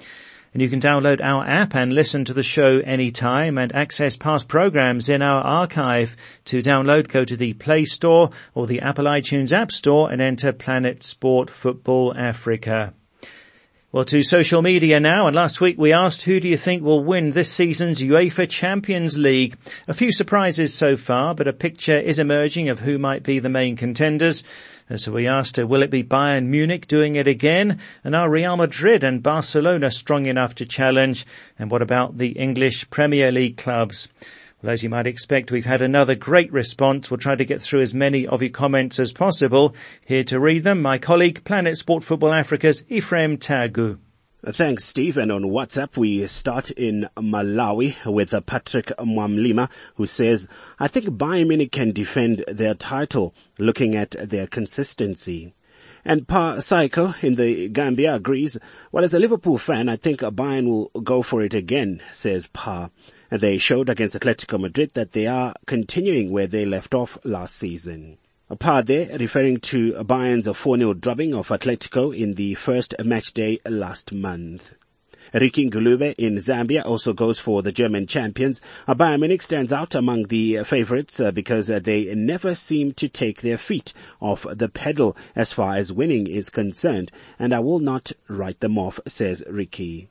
And 0.53 0.61
you 0.61 0.69
can 0.69 0.81
download 0.81 1.21
our 1.23 1.47
app 1.47 1.75
and 1.75 1.93
listen 1.93 2.25
to 2.27 2.35
the 2.35 2.43
show 2.43 2.81
anytime 2.81 3.57
and 3.57 3.75
access 3.75 4.17
past 4.17 4.49
programs 4.49 5.09
in 5.09 5.23
our 5.23 5.43
archive. 5.43 6.17
To 6.47 6.63
download, 6.63 7.09
go 7.09 7.25
to 7.25 7.37
the 7.37 7.55
Play 7.55 7.87
Store 7.87 8.31
or 8.55 8.67
the 8.67 8.81
Apple 8.81 9.07
iTunes 9.07 9.51
App 9.51 9.73
Store 9.73 10.13
and 10.13 10.21
enter 10.21 10.53
Planet 10.53 11.03
Sport 11.03 11.49
Football 11.49 12.15
Africa. 12.17 12.93
Well, 13.93 14.07
to 14.07 14.23
social 14.23 14.63
media 14.63 15.01
now, 15.01 15.27
and 15.27 15.37
last 15.37 15.61
week 15.61 15.77
we 15.77 15.93
asked 15.93 16.23
who 16.23 16.41
do 16.41 16.49
you 16.49 16.57
think 16.57 16.83
will 16.83 17.05
win 17.05 17.33
this 17.33 17.53
season's 17.53 18.01
UEFA 18.01 18.49
Champions 18.49 19.19
League? 19.19 19.59
A 19.87 19.93
few 19.93 20.11
surprises 20.11 20.73
so 20.73 20.97
far, 20.97 21.35
but 21.35 21.47
a 21.47 21.53
picture 21.53 21.99
is 21.99 22.19
emerging 22.19 22.71
of 22.71 22.81
who 22.81 22.97
might 22.97 23.23
be 23.23 23.39
the 23.39 23.51
main 23.51 23.77
contenders. 23.77 24.45
So 24.97 25.13
we 25.13 25.29
asked 25.29 25.59
her, 25.59 25.67
will 25.67 25.83
it 25.83 25.91
be 25.91 26.03
Bayern 26.03 26.47
Munich 26.47 26.87
doing 26.87 27.17
it 27.17 27.29
again? 27.29 27.81
And 28.03 28.17
are 28.17 28.31
Real 28.31 28.57
Madrid 28.57 29.05
and 29.05 29.23
Barcelona 29.23 29.91
strong 29.91 30.25
enough 30.25 30.55
to 30.55 30.65
challenge? 30.65 31.27
And 31.59 31.71
what 31.71 31.83
about 31.83 32.17
the 32.17 32.31
English 32.31 32.89
Premier 32.89 33.31
League 33.31 33.59
clubs? 33.59 34.09
Well, 34.63 34.73
as 34.73 34.85
you 34.85 34.91
might 34.91 35.09
expect, 35.09 35.51
we've 35.51 35.65
had 35.65 35.83
another 35.83 36.15
great 36.15 36.53
response. 36.53 37.11
We'll 37.11 37.19
try 37.19 37.35
to 37.35 37.45
get 37.45 37.61
through 37.61 37.81
as 37.81 37.97
many 37.97 38.29
of 38.29 38.43
your 38.43 38.53
comments 38.53 39.01
as 39.01 39.11
possible. 39.11 39.75
Here 40.05 40.23
to 40.23 40.39
read 40.39 40.63
them, 40.63 40.81
my 40.81 40.99
colleague, 40.99 41.43
Planet 41.43 41.77
Sport 41.77 42.05
Football 42.05 42.33
Africa's 42.33 42.85
Ephraim 42.89 43.39
Tagu. 43.39 43.99
Uh, 44.45 44.53
thanks, 44.53 44.85
Steve. 44.85 45.17
And 45.17 45.33
on 45.33 45.43
WhatsApp, 45.43 45.97
we 45.97 46.25
start 46.29 46.71
in 46.71 47.09
Malawi 47.17 48.07
with 48.07 48.33
uh, 48.33 48.41
Patrick 48.41 48.93
Mwamlima, 48.99 49.69
who 49.97 50.07
says, 50.07 50.47
I 50.79 50.87
think 50.87 51.07
Bayern 51.07 51.49
Munich 51.49 51.73
can 51.73 51.91
defend 51.91 52.45
their 52.47 52.75
title, 52.75 53.35
looking 53.59 53.97
at 53.97 54.13
their 54.13 54.47
consistency. 54.47 55.55
And 56.05 56.29
Pa 56.29 56.61
Psycho 56.61 57.15
in 57.21 57.35
the 57.35 57.69
Gambia 57.69 58.15
agrees, 58.15 58.57
well, 58.93 59.03
as 59.03 59.13
a 59.13 59.19
Liverpool 59.19 59.59
fan, 59.59 59.89
I 59.89 59.97
think 59.97 60.21
Bayern 60.21 60.69
will 60.69 61.03
go 61.03 61.23
for 61.23 61.43
it 61.43 61.53
again, 61.53 62.01
says 62.13 62.47
Pa. 62.47 62.91
They 63.33 63.57
showed 63.57 63.89
against 63.89 64.15
Atletico 64.15 64.61
Madrid 64.61 64.91
that 64.93 65.13
they 65.13 65.27
are 65.27 65.55
continuing 65.65 66.31
where 66.33 66.47
they 66.47 66.67
left 66.67 66.93
off 66.93 67.17
last 67.25 67.57
season. 67.57 68.19
Pa 68.59 68.83
there 68.83 69.17
referring 69.17 69.61
to 69.61 69.95
Bayern's 70.05 70.47
4-0 70.47 71.01
drubbing 71.01 71.33
of 71.33 71.49
Atletico 71.49 72.15
in 72.15 72.35
the 72.35 72.53
first 72.53 72.95
match 73.03 73.33
day 73.33 73.59
last 73.65 74.13
month. 74.13 74.75
Ricky 75.33 75.71
Ngulube 75.71 76.15
in 76.19 76.35
Zambia 76.37 76.85
also 76.85 77.15
goes 77.15 77.39
for 77.39 77.63
the 77.63 77.73
German 77.73 78.07
champions. 78.07 78.61
Bayern 78.87 79.21
Munich 79.21 79.41
stands 79.41 79.73
out 79.73 79.95
among 79.95 80.25
the 80.25 80.63
favourites 80.65 81.19
uh, 81.19 81.31
because 81.31 81.71
uh, 81.71 81.79
they 81.79 82.15
never 82.15 82.55
seem 82.55 82.93
to 82.93 83.09
take 83.09 83.41
their 83.41 83.57
feet 83.57 83.95
off 84.21 84.45
the 84.51 84.69
pedal 84.69 85.17
as 85.35 85.55
far 85.55 85.77
as 85.77 85.91
winning 85.91 86.27
is 86.27 86.51
concerned, 86.51 87.11
and 87.39 87.55
I 87.55 87.61
will 87.61 87.79
not 87.79 88.13
write 88.29 88.61
them 88.61 88.77
off, 88.77 89.01
says 89.09 89.43
Ricky. 89.49 90.11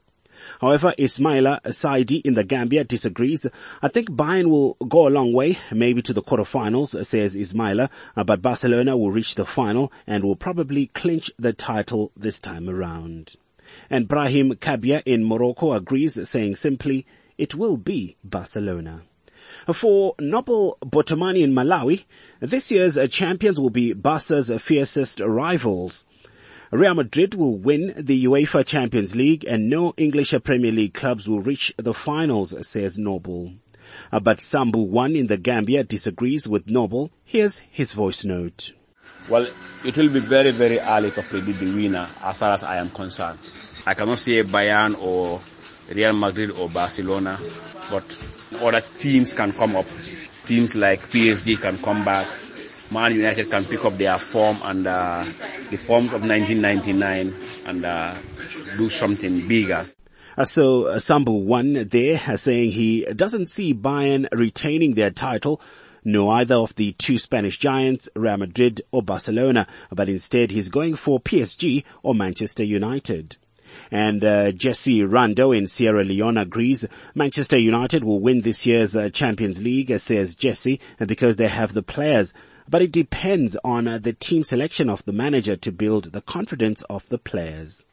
However, 0.59 0.93
Ismaila 0.97 1.61
Saidi 1.63 2.21
in 2.21 2.33
the 2.33 2.43
Gambia 2.43 2.83
disagrees. 2.83 3.45
I 3.81 3.87
think 3.87 4.09
Bayern 4.09 4.47
will 4.49 4.75
go 4.87 5.07
a 5.07 5.09
long 5.09 5.33
way, 5.33 5.57
maybe 5.71 6.01
to 6.03 6.13
the 6.13 6.21
quarterfinals, 6.21 7.05
says 7.05 7.35
Ismaila, 7.35 7.89
uh, 8.15 8.23
but 8.23 8.41
Barcelona 8.41 8.97
will 8.97 9.11
reach 9.11 9.35
the 9.35 9.45
final 9.45 9.91
and 10.07 10.23
will 10.23 10.35
probably 10.35 10.87
clinch 10.87 11.31
the 11.37 11.53
title 11.53 12.11
this 12.15 12.39
time 12.39 12.69
around. 12.69 13.35
And 13.89 14.07
Brahim 14.07 14.53
Kabia 14.53 15.01
in 15.05 15.23
Morocco 15.23 15.73
agrees, 15.73 16.29
saying 16.29 16.55
simply, 16.55 17.05
it 17.37 17.55
will 17.55 17.77
be 17.77 18.17
Barcelona. 18.23 19.03
For 19.73 20.15
Noble 20.19 20.77
Botomani 20.81 21.41
in 21.41 21.53
Malawi, 21.53 22.05
this 22.39 22.71
year's 22.71 22.97
champions 23.09 23.59
will 23.59 23.69
be 23.69 23.93
Barca's 23.93 24.51
fiercest 24.61 25.19
rivals. 25.19 26.05
Real 26.71 26.93
Madrid 26.93 27.35
will 27.35 27.57
win 27.57 27.93
the 27.97 28.23
UEFA 28.23 28.65
Champions 28.65 29.13
League 29.13 29.43
and 29.43 29.69
no 29.69 29.93
English 29.97 30.33
Premier 30.45 30.71
League 30.71 30.93
clubs 30.93 31.27
will 31.27 31.41
reach 31.41 31.73
the 31.75 31.93
finals, 31.93 32.55
says 32.65 32.97
Noble. 32.97 33.51
Uh, 34.09 34.21
but 34.21 34.37
Sambu 34.37 34.87
One 34.87 35.17
in 35.17 35.27
the 35.27 35.35
Gambia 35.35 35.83
disagrees 35.83 36.47
with 36.47 36.69
Noble. 36.69 37.11
Here's 37.25 37.57
his 37.59 37.91
voice 37.91 38.23
note. 38.23 38.71
Well, 39.29 39.47
it 39.83 39.97
will 39.97 40.07
be 40.13 40.19
very, 40.21 40.51
very 40.51 40.79
early 40.79 41.11
to 41.11 41.21
predict 41.21 41.59
the 41.59 41.75
winner 41.75 42.07
as 42.23 42.39
far 42.39 42.53
as 42.53 42.63
I 42.63 42.77
am 42.77 42.89
concerned. 42.89 43.39
I 43.85 43.93
cannot 43.93 44.19
say 44.19 44.41
Bayern 44.43 44.97
or 44.97 45.41
Real 45.93 46.13
Madrid 46.13 46.51
or 46.51 46.69
Barcelona, 46.69 47.37
but 47.89 48.17
other 48.61 48.79
teams 48.97 49.33
can 49.33 49.51
come 49.51 49.75
up. 49.75 49.87
Teams 50.45 50.73
like 50.75 51.01
PSG 51.01 51.59
can 51.59 51.79
come 51.79 52.05
back. 52.05 52.27
Man 52.91 53.15
United 53.15 53.49
can 53.49 53.63
pick 53.63 53.85
up 53.85 53.97
their 53.97 54.17
form 54.17 54.57
and 54.63 54.85
uh, 54.85 55.23
the 55.69 55.77
forms 55.77 56.11
of 56.11 56.27
1999 56.27 57.33
and 57.65 57.85
uh, 57.85 58.15
do 58.77 58.89
something 58.89 59.47
bigger. 59.47 59.81
Uh, 60.37 60.43
so 60.43 60.87
uh, 60.87 60.97
Sambu 60.97 61.43
one 61.43 61.87
there 61.87 62.21
uh, 62.27 62.35
saying 62.35 62.71
he 62.71 63.05
doesn't 63.15 63.49
see 63.49 63.73
Bayern 63.73 64.27
retaining 64.33 64.95
their 64.95 65.09
title, 65.09 65.61
no 66.03 66.29
either 66.29 66.55
of 66.55 66.75
the 66.75 66.91
two 66.93 67.17
Spanish 67.17 67.57
giants, 67.57 68.09
Real 68.13 68.37
Madrid 68.37 68.81
or 68.91 69.01
Barcelona, 69.01 69.67
but 69.89 70.09
instead 70.09 70.51
he's 70.51 70.67
going 70.67 70.95
for 70.95 71.19
PSG 71.19 71.85
or 72.03 72.13
Manchester 72.13 72.63
United. 72.63 73.37
And 73.89 74.23
uh, 74.23 74.51
Jesse 74.51 74.99
Rando 74.99 75.57
in 75.57 75.67
Sierra 75.67 76.03
Leone 76.03 76.37
agrees 76.37 76.85
Manchester 77.15 77.57
United 77.57 78.03
will 78.03 78.19
win 78.19 78.41
this 78.41 78.65
year's 78.65 78.97
uh, 78.97 79.09
Champions 79.09 79.61
League, 79.61 79.97
says 79.97 80.35
Jesse, 80.35 80.81
because 80.99 81.37
they 81.37 81.47
have 81.47 81.73
the 81.73 81.83
players 81.83 82.33
but 82.71 82.81
it 82.81 82.91
depends 82.91 83.57
on 83.65 83.85
uh, 83.85 83.97
the 83.97 84.13
team 84.13 84.43
selection 84.43 84.89
of 84.89 85.03
the 85.03 85.11
manager 85.11 85.57
to 85.57 85.73
build 85.73 86.13
the 86.13 86.21
confidence 86.21 86.81
of 86.83 87.07
the 87.09 87.17
players. 87.17 87.83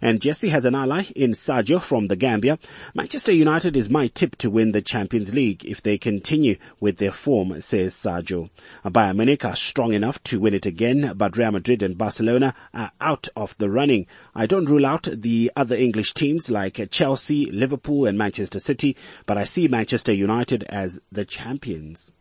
And 0.00 0.20
Jesse 0.20 0.50
has 0.50 0.64
an 0.64 0.76
ally 0.76 1.06
in 1.16 1.32
Sergio 1.32 1.82
from 1.82 2.06
the 2.06 2.14
Gambia. 2.14 2.58
Manchester 2.94 3.32
United 3.32 3.76
is 3.76 3.90
my 3.90 4.06
tip 4.06 4.36
to 4.36 4.48
win 4.50 4.70
the 4.70 4.80
Champions 4.80 5.34
League 5.34 5.64
if 5.64 5.82
they 5.82 5.98
continue 5.98 6.56
with 6.78 6.98
their 6.98 7.10
form, 7.10 7.60
says 7.60 7.94
Sergio. 7.94 8.50
Bayern 8.84 9.16
Munich 9.16 9.44
are 9.44 9.56
strong 9.56 9.92
enough 9.92 10.22
to 10.24 10.38
win 10.38 10.54
it 10.54 10.66
again, 10.66 11.14
but 11.16 11.36
Real 11.36 11.50
Madrid 11.50 11.82
and 11.82 11.98
Barcelona 11.98 12.54
are 12.72 12.92
out 13.00 13.26
of 13.34 13.56
the 13.58 13.70
running. 13.70 14.06
I 14.36 14.46
don't 14.46 14.66
rule 14.70 14.86
out 14.86 15.08
the 15.10 15.50
other 15.56 15.74
English 15.74 16.14
teams 16.14 16.48
like 16.48 16.88
Chelsea, 16.92 17.46
Liverpool 17.46 18.06
and 18.06 18.16
Manchester 18.16 18.60
City, 18.60 18.96
but 19.26 19.36
I 19.36 19.42
see 19.44 19.66
Manchester 19.66 20.12
United 20.12 20.62
as 20.64 21.00
the 21.10 21.24
champions. 21.24 22.12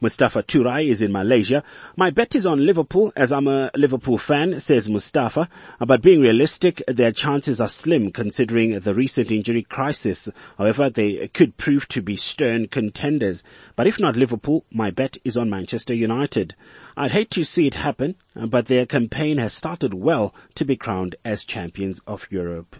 Mustafa 0.00 0.42
Turai 0.42 0.88
is 0.88 1.00
in 1.00 1.12
Malaysia. 1.12 1.62
My 1.96 2.10
bet 2.10 2.34
is 2.34 2.46
on 2.46 2.64
Liverpool 2.64 3.12
as 3.16 3.32
I'm 3.32 3.48
a 3.48 3.70
Liverpool 3.74 4.18
fan, 4.18 4.60
says 4.60 4.88
Mustafa. 4.88 5.48
Uh, 5.80 5.84
but 5.86 6.02
being 6.02 6.20
realistic, 6.20 6.82
their 6.86 7.12
chances 7.12 7.60
are 7.60 7.68
slim 7.68 8.10
considering 8.10 8.78
the 8.80 8.94
recent 8.94 9.30
injury 9.30 9.62
crisis. 9.62 10.28
However, 10.58 10.90
they 10.90 11.28
could 11.28 11.56
prove 11.56 11.88
to 11.88 12.02
be 12.02 12.16
stern 12.16 12.68
contenders. 12.68 13.42
But 13.76 13.86
if 13.86 13.98
not 13.98 14.16
Liverpool, 14.16 14.64
my 14.70 14.90
bet 14.90 15.18
is 15.24 15.36
on 15.36 15.50
Manchester 15.50 15.94
United. 15.94 16.54
I'd 16.96 17.10
hate 17.10 17.30
to 17.32 17.44
see 17.44 17.66
it 17.66 17.74
happen, 17.74 18.14
uh, 18.36 18.46
but 18.46 18.66
their 18.66 18.86
campaign 18.86 19.38
has 19.38 19.52
started 19.52 19.94
well 19.94 20.34
to 20.54 20.64
be 20.64 20.76
crowned 20.76 21.16
as 21.24 21.44
champions 21.44 22.00
of 22.06 22.26
Europe. 22.30 22.76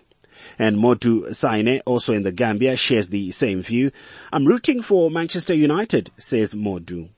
And 0.58 0.76
Modu 0.78 1.28
Saine, 1.30 1.80
also 1.87 2.12
in 2.12 2.22
the 2.22 2.32
Gambia, 2.32 2.76
shares 2.76 3.09
the 3.09 3.30
same 3.30 3.62
view. 3.62 3.90
I'm 4.32 4.46
rooting 4.46 4.82
for 4.82 5.11
Manchester 5.11 5.54
United, 5.54 6.11
says 6.16 6.54
Modu. 6.54 7.11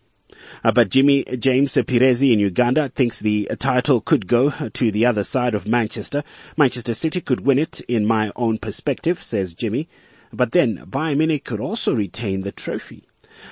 Uh, 0.62 0.72
but 0.72 0.90
Jimmy 0.90 1.24
James 1.24 1.74
Pirezi 1.74 2.32
in 2.32 2.40
Uganda 2.40 2.88
thinks 2.88 3.18
the 3.18 3.48
title 3.58 4.00
could 4.00 4.26
go 4.26 4.50
to 4.50 4.90
the 4.90 5.06
other 5.06 5.24
side 5.24 5.54
of 5.54 5.66
Manchester. 5.66 6.22
Manchester 6.56 6.94
City 6.94 7.20
could 7.20 7.40
win 7.40 7.58
it 7.58 7.80
in 7.88 8.06
my 8.06 8.30
own 8.36 8.58
perspective, 8.58 9.22
says 9.22 9.54
Jimmy. 9.54 9.88
But 10.32 10.52
then 10.52 10.84
Bayern 10.86 11.18
Munich 11.18 11.44
could 11.44 11.60
also 11.60 11.94
retain 11.94 12.42
the 12.42 12.52
trophy. 12.52 13.04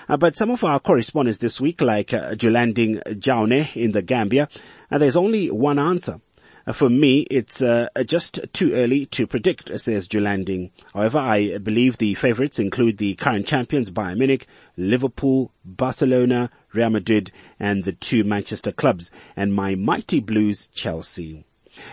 Uh, 0.08 0.16
but 0.16 0.36
some 0.36 0.50
of 0.50 0.64
our 0.64 0.80
correspondents 0.80 1.38
this 1.38 1.60
week, 1.60 1.80
like 1.80 2.12
uh, 2.12 2.34
Julanding 2.34 3.02
Jaune 3.18 3.68
in 3.74 3.92
the 3.92 4.02
Gambia, 4.02 4.48
uh, 4.90 4.98
there's 4.98 5.16
only 5.16 5.50
one 5.50 5.78
answer. 5.78 6.20
Uh, 6.66 6.72
for 6.72 6.88
me, 6.88 7.20
it's 7.30 7.60
uh, 7.60 7.88
just 8.06 8.40
too 8.52 8.72
early 8.72 9.06
to 9.06 9.26
predict, 9.26 9.68
says 9.78 10.08
Julanding. 10.08 10.70
However, 10.92 11.18
I 11.18 11.58
believe 11.58 11.98
the 11.98 12.14
favourites 12.14 12.58
include 12.58 12.98
the 12.98 13.14
current 13.14 13.46
champions 13.46 13.90
Bayern 13.90 14.18
Munich, 14.18 14.46
Liverpool, 14.76 15.52
Barcelona, 15.64 16.50
Real 16.72 16.90
Madrid, 16.90 17.30
and 17.60 17.84
the 17.84 17.92
two 17.92 18.24
Manchester 18.24 18.72
clubs, 18.72 19.10
and 19.36 19.54
my 19.54 19.74
mighty 19.74 20.20
Blues, 20.20 20.68
Chelsea. 20.68 21.44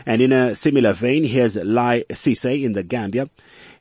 And 0.05 0.21
in 0.21 0.31
a 0.31 0.55
similar 0.55 0.93
vein, 0.93 1.23
here's 1.23 1.55
Lai 1.55 2.03
Sise 2.11 2.45
in 2.63 2.73
the 2.73 2.83
Gambia. 2.83 3.29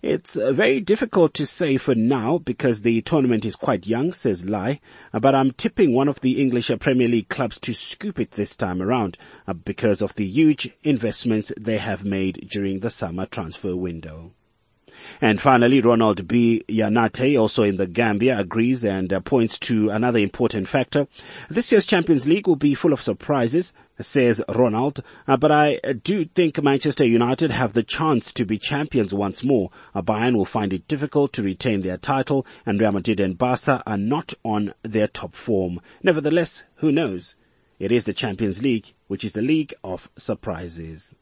It's 0.02 0.36
uh, 0.36 0.52
very 0.52 0.80
difficult 0.80 1.34
to 1.34 1.44
say 1.46 1.76
for 1.76 1.94
now 1.94 2.38
because 2.38 2.80
the 2.82 3.02
tournament 3.02 3.44
is 3.44 3.54
quite 3.54 3.86
young, 3.86 4.14
says 4.14 4.46
Lai, 4.46 4.80
uh, 5.12 5.20
but 5.20 5.34
I'm 5.34 5.50
tipping 5.50 5.92
one 5.92 6.08
of 6.08 6.20
the 6.20 6.40
English 6.40 6.70
Premier 6.80 7.08
League 7.08 7.28
clubs 7.28 7.58
to 7.60 7.74
scoop 7.74 8.18
it 8.18 8.30
this 8.32 8.56
time 8.56 8.80
around 8.80 9.18
uh, 9.46 9.52
because 9.52 10.00
of 10.00 10.14
the 10.14 10.24
huge 10.26 10.70
investments 10.82 11.52
they 11.60 11.76
have 11.78 12.04
made 12.04 12.48
during 12.50 12.80
the 12.80 12.88
summer 12.90 13.26
transfer 13.26 13.76
window. 13.76 14.32
And 15.20 15.40
finally, 15.40 15.80
Ronald 15.80 16.26
B. 16.26 16.62
Yanate, 16.68 17.38
also 17.38 17.62
in 17.62 17.76
the 17.76 17.86
Gambia, 17.86 18.38
agrees 18.38 18.84
and 18.84 19.12
points 19.24 19.58
to 19.60 19.90
another 19.90 20.18
important 20.18 20.68
factor. 20.68 21.06
This 21.48 21.70
year's 21.70 21.86
Champions 21.86 22.26
League 22.26 22.46
will 22.46 22.56
be 22.56 22.74
full 22.74 22.92
of 22.92 23.02
surprises, 23.02 23.72
says 24.02 24.42
Ronald, 24.48 25.02
uh, 25.26 25.36
but 25.36 25.50
I 25.50 25.80
do 26.02 26.24
think 26.24 26.62
Manchester 26.62 27.04
United 27.04 27.50
have 27.50 27.72
the 27.72 27.82
chance 27.82 28.32
to 28.34 28.44
be 28.44 28.58
champions 28.58 29.14
once 29.14 29.42
more. 29.44 29.70
Uh, 29.94 30.02
Bayern 30.02 30.36
will 30.36 30.44
find 30.44 30.72
it 30.72 30.88
difficult 30.88 31.32
to 31.34 31.42
retain 31.42 31.82
their 31.82 31.96
title, 31.96 32.46
and 32.64 32.80
Real 32.80 32.92
Madrid 32.92 33.20
and 33.20 33.36
Barca 33.36 33.82
are 33.86 33.96
not 33.96 34.34
on 34.44 34.74
their 34.82 35.08
top 35.08 35.34
form. 35.34 35.80
Nevertheless, 36.02 36.62
who 36.76 36.92
knows? 36.92 37.36
It 37.78 37.92
is 37.92 38.04
the 38.04 38.12
Champions 38.12 38.62
League, 38.62 38.92
which 39.06 39.24
is 39.24 39.32
the 39.32 39.42
league 39.42 39.74
of 39.82 40.10
surprises. 40.16 41.14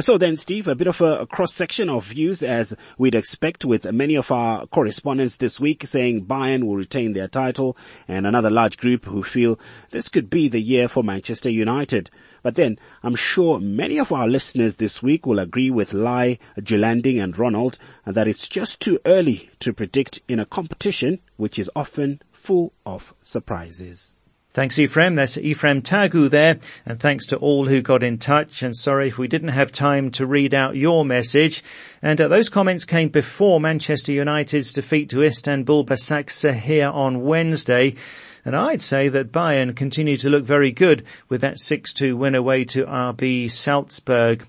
So 0.00 0.18
then, 0.18 0.36
Steve, 0.36 0.66
a 0.66 0.74
bit 0.74 0.86
of 0.86 1.00
a 1.00 1.26
cross-section 1.26 1.88
of 1.88 2.04
views 2.04 2.42
as 2.42 2.76
we'd 2.98 3.14
expect 3.14 3.64
with 3.64 3.90
many 3.92 4.16
of 4.16 4.30
our 4.30 4.66
correspondents 4.66 5.36
this 5.36 5.60
week 5.60 5.86
saying 5.86 6.26
Bayern 6.26 6.64
will 6.64 6.76
retain 6.76 7.12
their 7.12 7.28
title 7.28 7.76
and 8.08 8.26
another 8.26 8.50
large 8.50 8.76
group 8.76 9.04
who 9.04 9.22
feel 9.22 9.58
this 9.90 10.08
could 10.08 10.30
be 10.30 10.48
the 10.48 10.60
year 10.60 10.88
for 10.88 11.04
Manchester 11.04 11.50
United. 11.50 12.10
But 12.42 12.56
then, 12.56 12.78
I'm 13.02 13.14
sure 13.16 13.58
many 13.58 13.98
of 13.98 14.12
our 14.12 14.28
listeners 14.28 14.76
this 14.76 15.02
week 15.02 15.26
will 15.26 15.38
agree 15.38 15.70
with 15.70 15.94
Lai, 15.94 16.38
Julanding 16.58 17.22
and 17.22 17.38
Ronald 17.38 17.78
that 18.04 18.28
it's 18.28 18.48
just 18.48 18.80
too 18.80 18.98
early 19.06 19.50
to 19.60 19.72
predict 19.72 20.20
in 20.28 20.38
a 20.38 20.46
competition 20.46 21.20
which 21.36 21.58
is 21.58 21.70
often 21.74 22.20
full 22.32 22.72
of 22.84 23.14
surprises. 23.22 24.14
Thanks, 24.54 24.78
Ephraim. 24.78 25.16
That's 25.16 25.36
Ephraim 25.36 25.82
Tagu 25.82 26.30
there. 26.30 26.60
And 26.86 27.00
thanks 27.00 27.26
to 27.26 27.36
all 27.38 27.66
who 27.66 27.82
got 27.82 28.04
in 28.04 28.18
touch. 28.18 28.62
And 28.62 28.76
sorry 28.76 29.08
if 29.08 29.18
we 29.18 29.26
didn't 29.26 29.48
have 29.48 29.72
time 29.72 30.12
to 30.12 30.26
read 30.26 30.54
out 30.54 30.76
your 30.76 31.04
message. 31.04 31.64
And 32.00 32.20
uh, 32.20 32.28
those 32.28 32.48
comments 32.48 32.84
came 32.84 33.08
before 33.08 33.58
Manchester 33.58 34.12
United's 34.12 34.72
defeat 34.72 35.08
to 35.08 35.24
Istanbul 35.24 35.84
Basaksehir 35.84 36.94
on 36.94 37.22
Wednesday. 37.22 37.96
And 38.44 38.54
I'd 38.54 38.80
say 38.80 39.08
that 39.08 39.32
Bayern 39.32 39.74
continue 39.74 40.16
to 40.18 40.30
look 40.30 40.44
very 40.44 40.70
good 40.70 41.04
with 41.28 41.40
that 41.40 41.56
6-2 41.56 42.16
win 42.16 42.36
away 42.36 42.62
to 42.66 42.84
RB 42.84 43.50
Salzburg. 43.50 44.46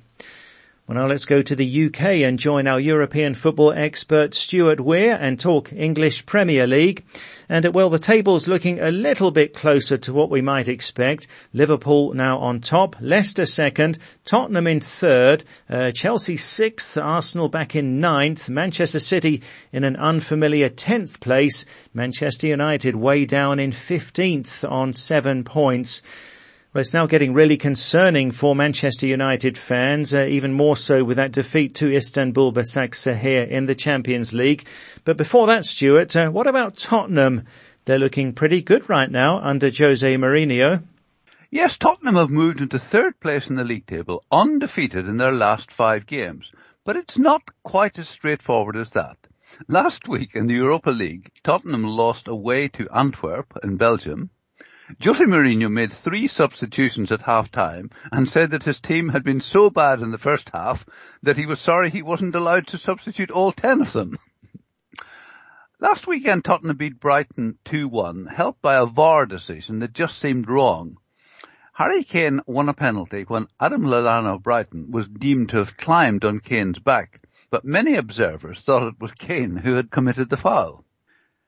Well, 0.87 0.99
now 0.99 1.07
let's 1.07 1.25
go 1.25 1.41
to 1.41 1.55
the 1.55 1.85
UK 1.87 2.01
and 2.21 2.37
join 2.37 2.67
our 2.67 2.79
European 2.79 3.33
football 3.33 3.71
expert 3.71 4.35
Stuart 4.35 4.79
Weir 4.79 5.17
and 5.19 5.39
talk 5.39 5.73
English 5.73 6.27
Premier 6.27 6.67
League. 6.67 7.03
And 7.49 7.65
well, 7.73 7.89
the 7.89 7.97
table's 7.97 8.47
looking 8.47 8.79
a 8.79 8.91
little 8.91 9.31
bit 9.31 9.55
closer 9.55 9.97
to 9.97 10.13
what 10.13 10.29
we 10.29 10.43
might 10.43 10.67
expect. 10.67 11.25
Liverpool 11.53 12.13
now 12.13 12.37
on 12.37 12.61
top, 12.61 12.95
Leicester 13.01 13.47
second, 13.47 13.97
Tottenham 14.25 14.67
in 14.67 14.79
third, 14.79 15.43
uh, 15.71 15.89
Chelsea 15.89 16.37
sixth, 16.37 16.99
Arsenal 16.99 17.49
back 17.49 17.75
in 17.75 17.99
ninth, 17.99 18.47
Manchester 18.47 18.99
City 18.99 19.41
in 19.73 19.85
an 19.85 19.95
unfamiliar 19.95 20.69
tenth 20.69 21.19
place, 21.19 21.65
Manchester 21.95 22.45
United 22.45 22.95
way 22.95 23.25
down 23.25 23.59
in 23.59 23.71
fifteenth 23.71 24.63
on 24.63 24.93
seven 24.93 25.43
points. 25.43 26.03
Well, 26.75 26.81
it's 26.81 26.93
now 26.93 27.05
getting 27.05 27.33
really 27.33 27.55
concerning 27.55 28.31
for 28.31 28.53
Manchester 28.53 29.07
United 29.07 29.57
fans, 29.57 30.13
uh, 30.13 30.25
even 30.25 30.51
more 30.51 30.75
so 30.75 31.05
with 31.05 31.15
that 31.15 31.31
defeat 31.31 31.73
to 31.75 31.95
Istanbul 31.95 32.51
Basaksehir 32.51 33.47
in 33.47 33.65
the 33.65 33.75
Champions 33.75 34.33
League. 34.33 34.67
But 35.05 35.15
before 35.15 35.47
that, 35.47 35.63
Stuart, 35.63 36.17
uh, 36.17 36.29
what 36.31 36.47
about 36.47 36.75
Tottenham? 36.75 37.43
They're 37.85 37.97
looking 37.97 38.33
pretty 38.33 38.61
good 38.61 38.89
right 38.89 39.09
now 39.09 39.39
under 39.39 39.69
Jose 39.69 40.17
Mourinho. 40.17 40.83
Yes, 41.49 41.77
Tottenham 41.77 42.15
have 42.15 42.29
moved 42.29 42.59
into 42.59 42.77
third 42.77 43.21
place 43.21 43.49
in 43.49 43.55
the 43.55 43.63
league 43.63 43.85
table, 43.85 44.21
undefeated 44.29 45.07
in 45.07 45.15
their 45.15 45.31
last 45.31 45.71
five 45.71 46.05
games. 46.05 46.51
But 46.83 46.97
it's 46.97 47.17
not 47.17 47.41
quite 47.63 47.97
as 47.99 48.09
straightforward 48.09 48.75
as 48.75 48.91
that. 48.91 49.15
Last 49.69 50.09
week 50.09 50.31
in 50.35 50.47
the 50.47 50.55
Europa 50.55 50.89
League, 50.89 51.31
Tottenham 51.41 51.85
lost 51.85 52.27
away 52.27 52.67
to 52.67 52.89
Antwerp 52.93 53.57
in 53.63 53.77
Belgium, 53.77 54.29
Jose 55.03 55.25
Mourinho 55.25 55.67
made 55.67 55.91
three 55.91 56.27
substitutions 56.27 57.11
at 57.11 57.23
half 57.23 57.49
time 57.49 57.89
and 58.11 58.29
said 58.29 58.51
that 58.51 58.61
his 58.61 58.79
team 58.79 59.09
had 59.09 59.23
been 59.23 59.39
so 59.39 59.71
bad 59.71 59.99
in 59.99 60.11
the 60.11 60.17
first 60.19 60.51
half 60.53 60.85
that 61.23 61.37
he 61.37 61.47
was 61.47 61.59
sorry 61.59 61.89
he 61.89 62.03
wasn't 62.03 62.35
allowed 62.35 62.67
to 62.67 62.77
substitute 62.77 63.31
all 63.31 63.51
ten 63.51 63.81
of 63.81 63.93
them. 63.93 64.15
Last 65.79 66.05
weekend 66.05 66.45
Tottenham 66.45 66.77
beat 66.77 66.99
Brighton 66.99 67.57
2-1, 67.65 68.31
helped 68.31 68.61
by 68.61 68.75
a 68.75 68.85
VAR 68.85 69.25
decision 69.25 69.79
that 69.79 69.91
just 69.91 70.19
seemed 70.19 70.47
wrong. 70.47 70.99
Harry 71.73 72.03
Kane 72.03 72.41
won 72.45 72.69
a 72.69 72.73
penalty 72.75 73.23
when 73.23 73.47
Adam 73.59 73.85
Lallana 73.85 74.35
of 74.35 74.43
Brighton 74.43 74.91
was 74.91 75.07
deemed 75.07 75.49
to 75.49 75.57
have 75.57 75.77
climbed 75.77 76.23
on 76.23 76.39
Kane's 76.39 76.77
back, 76.77 77.21
but 77.49 77.65
many 77.65 77.95
observers 77.95 78.61
thought 78.61 78.87
it 78.87 78.99
was 78.99 79.13
Kane 79.13 79.55
who 79.55 79.73
had 79.73 79.89
committed 79.89 80.29
the 80.29 80.37
foul. 80.37 80.85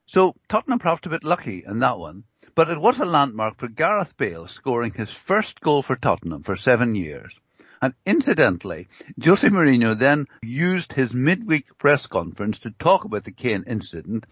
So 0.07 0.33
Tottenham 0.49 0.79
proved 0.79 1.05
a 1.05 1.09
bit 1.09 1.23
lucky 1.23 1.63
in 1.63 1.79
that 1.79 1.99
one, 1.99 2.23
but 2.57 2.71
it 2.71 2.81
was 2.81 2.99
a 2.99 3.05
landmark 3.05 3.55
for 3.59 3.67
Gareth 3.67 4.17
Bale 4.17 4.47
scoring 4.47 4.91
his 4.91 5.11
first 5.11 5.61
goal 5.61 5.83
for 5.83 5.95
Tottenham 5.95 6.41
for 6.41 6.55
seven 6.55 6.95
years. 6.95 7.31
And 7.83 7.93
incidentally, 8.03 8.87
Jose 9.23 9.47
Mourinho 9.47 9.95
then 9.95 10.25
used 10.41 10.91
his 10.91 11.13
midweek 11.13 11.77
press 11.77 12.07
conference 12.07 12.57
to 12.59 12.71
talk 12.71 13.05
about 13.05 13.25
the 13.25 13.31
Kane 13.31 13.65
incident. 13.67 14.25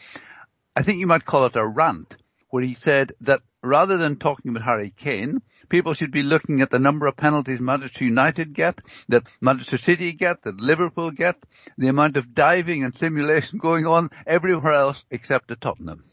I 0.76 0.82
think 0.82 0.98
you 0.98 1.06
might 1.06 1.24
call 1.24 1.46
it 1.46 1.56
a 1.56 1.68
rant, 1.68 2.18
where 2.50 2.64
he 2.64 2.74
said 2.74 3.12
that 3.22 3.42
rather 3.62 3.98
than 3.98 4.16
talking 4.16 4.50
about 4.50 4.64
Harry 4.64 4.90
Kane, 4.90 5.44
people 5.70 5.94
should 5.94 6.12
be 6.12 6.24
looking 6.24 6.62
at 6.62 6.72
the 6.72 6.80
number 6.80 7.06
of 7.06 7.16
penalties 7.16 7.60
Manchester 7.60 8.06
United 8.06 8.54
get, 8.54 8.82
that 9.08 9.28
Manchester 9.40 9.78
City 9.78 10.14
get, 10.14 10.42
that 10.42 10.60
Liverpool 10.60 11.12
get, 11.12 11.38
the 11.78 11.90
amount 11.90 12.18
of 12.18 12.34
diving 12.34 12.84
and 12.84 12.98
simulation 12.98 13.60
going 13.62 13.86
on 13.86 14.10
everywhere 14.26 14.74
else 14.74 15.06
except 15.12 15.52
at 15.52 15.62
Tottenham. 15.62 16.06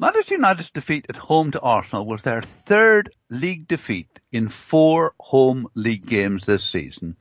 Manchester 0.00 0.36
United's 0.36 0.70
defeat 0.70 1.04
at 1.10 1.16
home 1.16 1.50
to 1.50 1.60
Arsenal 1.60 2.06
was 2.06 2.22
their 2.22 2.40
third 2.40 3.10
league 3.28 3.68
defeat 3.68 4.08
in 4.32 4.48
four 4.48 5.12
home 5.20 5.66
league 5.74 6.06
games 6.06 6.46
this 6.46 6.64
season. 6.64 7.18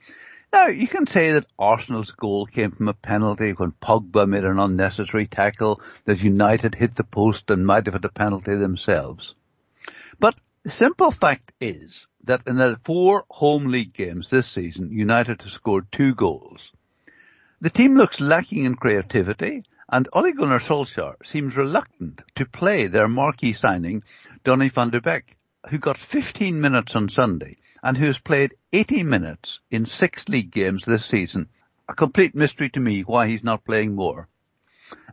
Now, 0.54 0.68
you 0.68 0.88
can 0.88 1.06
say 1.06 1.34
that 1.34 1.52
Arsenal's 1.60 2.12
goal 2.12 2.46
came 2.46 2.72
from 2.72 2.88
a 2.88 2.94
penalty 2.94 3.52
when 3.52 3.74
Pogba 3.74 4.30
made 4.30 4.46
an 4.46 4.60
unnecessary 4.60 5.28
tackle, 5.28 5.82
that 6.06 6.24
United 6.24 6.74
hit 6.74 6.96
the 6.96 7.04
post 7.04 7.52
and 7.52 7.66
might 7.66 7.86
have 7.86 7.96
had 7.96 8.06
a 8.06 8.10
penalty 8.10 8.56
themselves. 8.56 9.36
But 10.18 10.36
the 10.64 10.70
simple 10.70 11.12
fact 11.12 11.52
is 11.60 12.08
that 12.24 12.48
in 12.48 12.56
the 12.56 12.80
four 12.86 13.26
home 13.30 13.66
league 13.66 13.94
games 13.94 14.30
this 14.30 14.48
season, 14.48 14.94
United 14.94 15.42
have 15.42 15.52
scored 15.52 15.92
two 15.92 16.16
goals. 16.16 16.72
The 17.60 17.70
team 17.70 17.98
looks 17.98 18.22
lacking 18.22 18.64
in 18.64 18.76
creativity 18.76 19.66
and 19.92 20.08
Ole 20.14 20.34
Gunnar 20.34 20.60
Solskjaer 20.60 21.16
seems 21.26 21.58
reluctant 21.58 22.22
to 22.36 22.46
play 22.46 22.88
their 22.88 23.08
marquee 23.08 23.54
signing, 23.54 24.04
Donny 24.44 24.70
van 24.70 24.92
der 24.92 25.00
Beek, 25.00 25.36
who 25.70 25.80
got 25.80 25.98
15 25.98 26.62
minutes 26.62 26.96
on 26.96 27.10
Sunday 27.10 27.58
and 27.82 27.98
who 27.98 28.06
has 28.06 28.20
played 28.20 28.54
80 28.72 29.04
minutes 29.04 29.62
in 29.72 29.86
six 29.86 30.30
league 30.30 30.52
games 30.52 30.86
this 30.86 31.06
season. 31.06 31.50
A 31.88 31.96
complete 31.96 32.36
mystery 32.36 32.70
to 32.70 32.80
me 32.80 33.02
why 33.02 33.28
he's 33.28 33.44
not 33.44 33.66
playing 33.66 33.96
more. 33.96 34.28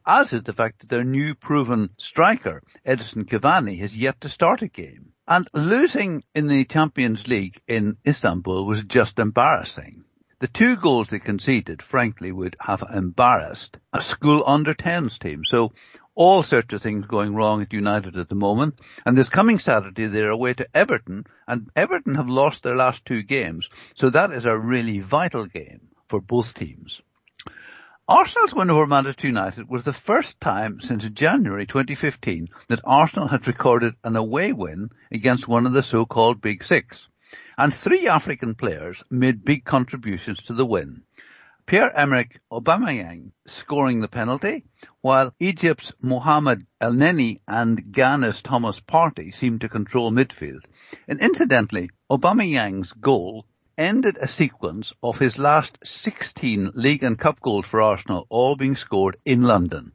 As 0.04 0.32
is 0.32 0.42
the 0.42 0.52
fact 0.52 0.80
that 0.80 0.88
their 0.90 1.04
new 1.04 1.34
proven 1.34 1.90
striker, 1.98 2.62
Edinson 2.84 3.24
Cavani, 3.24 3.78
has 3.78 3.96
yet 3.96 4.20
to 4.20 4.28
start 4.28 4.62
a 4.62 4.68
game. 4.68 5.12
And 5.26 5.48
losing 5.54 6.22
in 6.34 6.46
the 6.48 6.64
Champions 6.64 7.26
League 7.28 7.60
in 7.66 7.96
Istanbul 8.06 8.66
was 8.66 8.84
just 8.84 9.18
embarrassing. 9.18 10.04
The 10.38 10.48
two 10.48 10.76
goals 10.76 11.08
they 11.08 11.18
conceded, 11.18 11.80
frankly, 11.80 12.30
would 12.30 12.56
have 12.60 12.82
embarrassed 12.92 13.78
a 13.94 14.02
school 14.02 14.44
under 14.46 14.74
10s 14.74 15.18
team. 15.18 15.46
So 15.46 15.72
all 16.14 16.42
sorts 16.42 16.74
of 16.74 16.82
things 16.82 17.06
going 17.06 17.34
wrong 17.34 17.62
at 17.62 17.72
United 17.72 18.18
at 18.18 18.28
the 18.28 18.34
moment. 18.34 18.78
And 19.06 19.16
this 19.16 19.30
coming 19.30 19.58
Saturday, 19.58 20.08
they're 20.08 20.30
away 20.30 20.52
to 20.52 20.68
Everton, 20.76 21.24
and 21.48 21.70
Everton 21.74 22.16
have 22.16 22.28
lost 22.28 22.62
their 22.62 22.76
last 22.76 23.06
two 23.06 23.22
games. 23.22 23.70
So 23.94 24.10
that 24.10 24.30
is 24.30 24.44
a 24.44 24.58
really 24.58 25.00
vital 25.00 25.46
game 25.46 25.88
for 26.06 26.20
both 26.20 26.52
teams. 26.52 27.00
Arsenal's 28.06 28.54
win 28.54 28.70
over 28.70 28.86
Manchester 28.86 29.28
United 29.28 29.70
was 29.70 29.84
the 29.84 29.92
first 29.94 30.38
time 30.38 30.80
since 30.80 31.08
January 31.08 31.64
2015 31.64 32.48
that 32.68 32.80
Arsenal 32.84 33.28
had 33.28 33.46
recorded 33.46 33.94
an 34.04 34.16
away 34.16 34.52
win 34.52 34.90
against 35.10 35.48
one 35.48 35.64
of 35.64 35.72
the 35.72 35.82
so-called 35.82 36.42
Big 36.42 36.62
Six 36.62 37.08
and 37.58 37.74
three 37.74 38.08
African 38.08 38.54
players 38.54 39.02
made 39.10 39.44
big 39.44 39.64
contributions 39.64 40.42
to 40.44 40.54
the 40.54 40.66
win. 40.66 41.02
Pierre-Emerick 41.66 42.40
Aubameyang 42.52 43.32
scoring 43.46 44.00
the 44.00 44.06
penalty, 44.06 44.64
while 45.00 45.34
Egypt's 45.40 45.92
Mohamed 46.00 46.64
Elneny 46.80 47.40
and 47.48 47.92
Ghana's 47.92 48.40
Thomas 48.40 48.78
Partey 48.78 49.34
seemed 49.34 49.62
to 49.62 49.68
control 49.68 50.12
midfield. 50.12 50.64
And 51.08 51.20
incidentally, 51.20 51.90
Aubameyang's 52.08 52.92
goal 52.92 53.46
ended 53.76 54.16
a 54.16 54.28
sequence 54.28 54.92
of 55.02 55.18
his 55.18 55.38
last 55.38 55.78
16 55.84 56.70
league 56.74 57.02
and 57.02 57.18
cup 57.18 57.40
goals 57.40 57.66
for 57.66 57.82
Arsenal, 57.82 58.26
all 58.28 58.54
being 58.54 58.76
scored 58.76 59.16
in 59.24 59.42
London. 59.42 59.90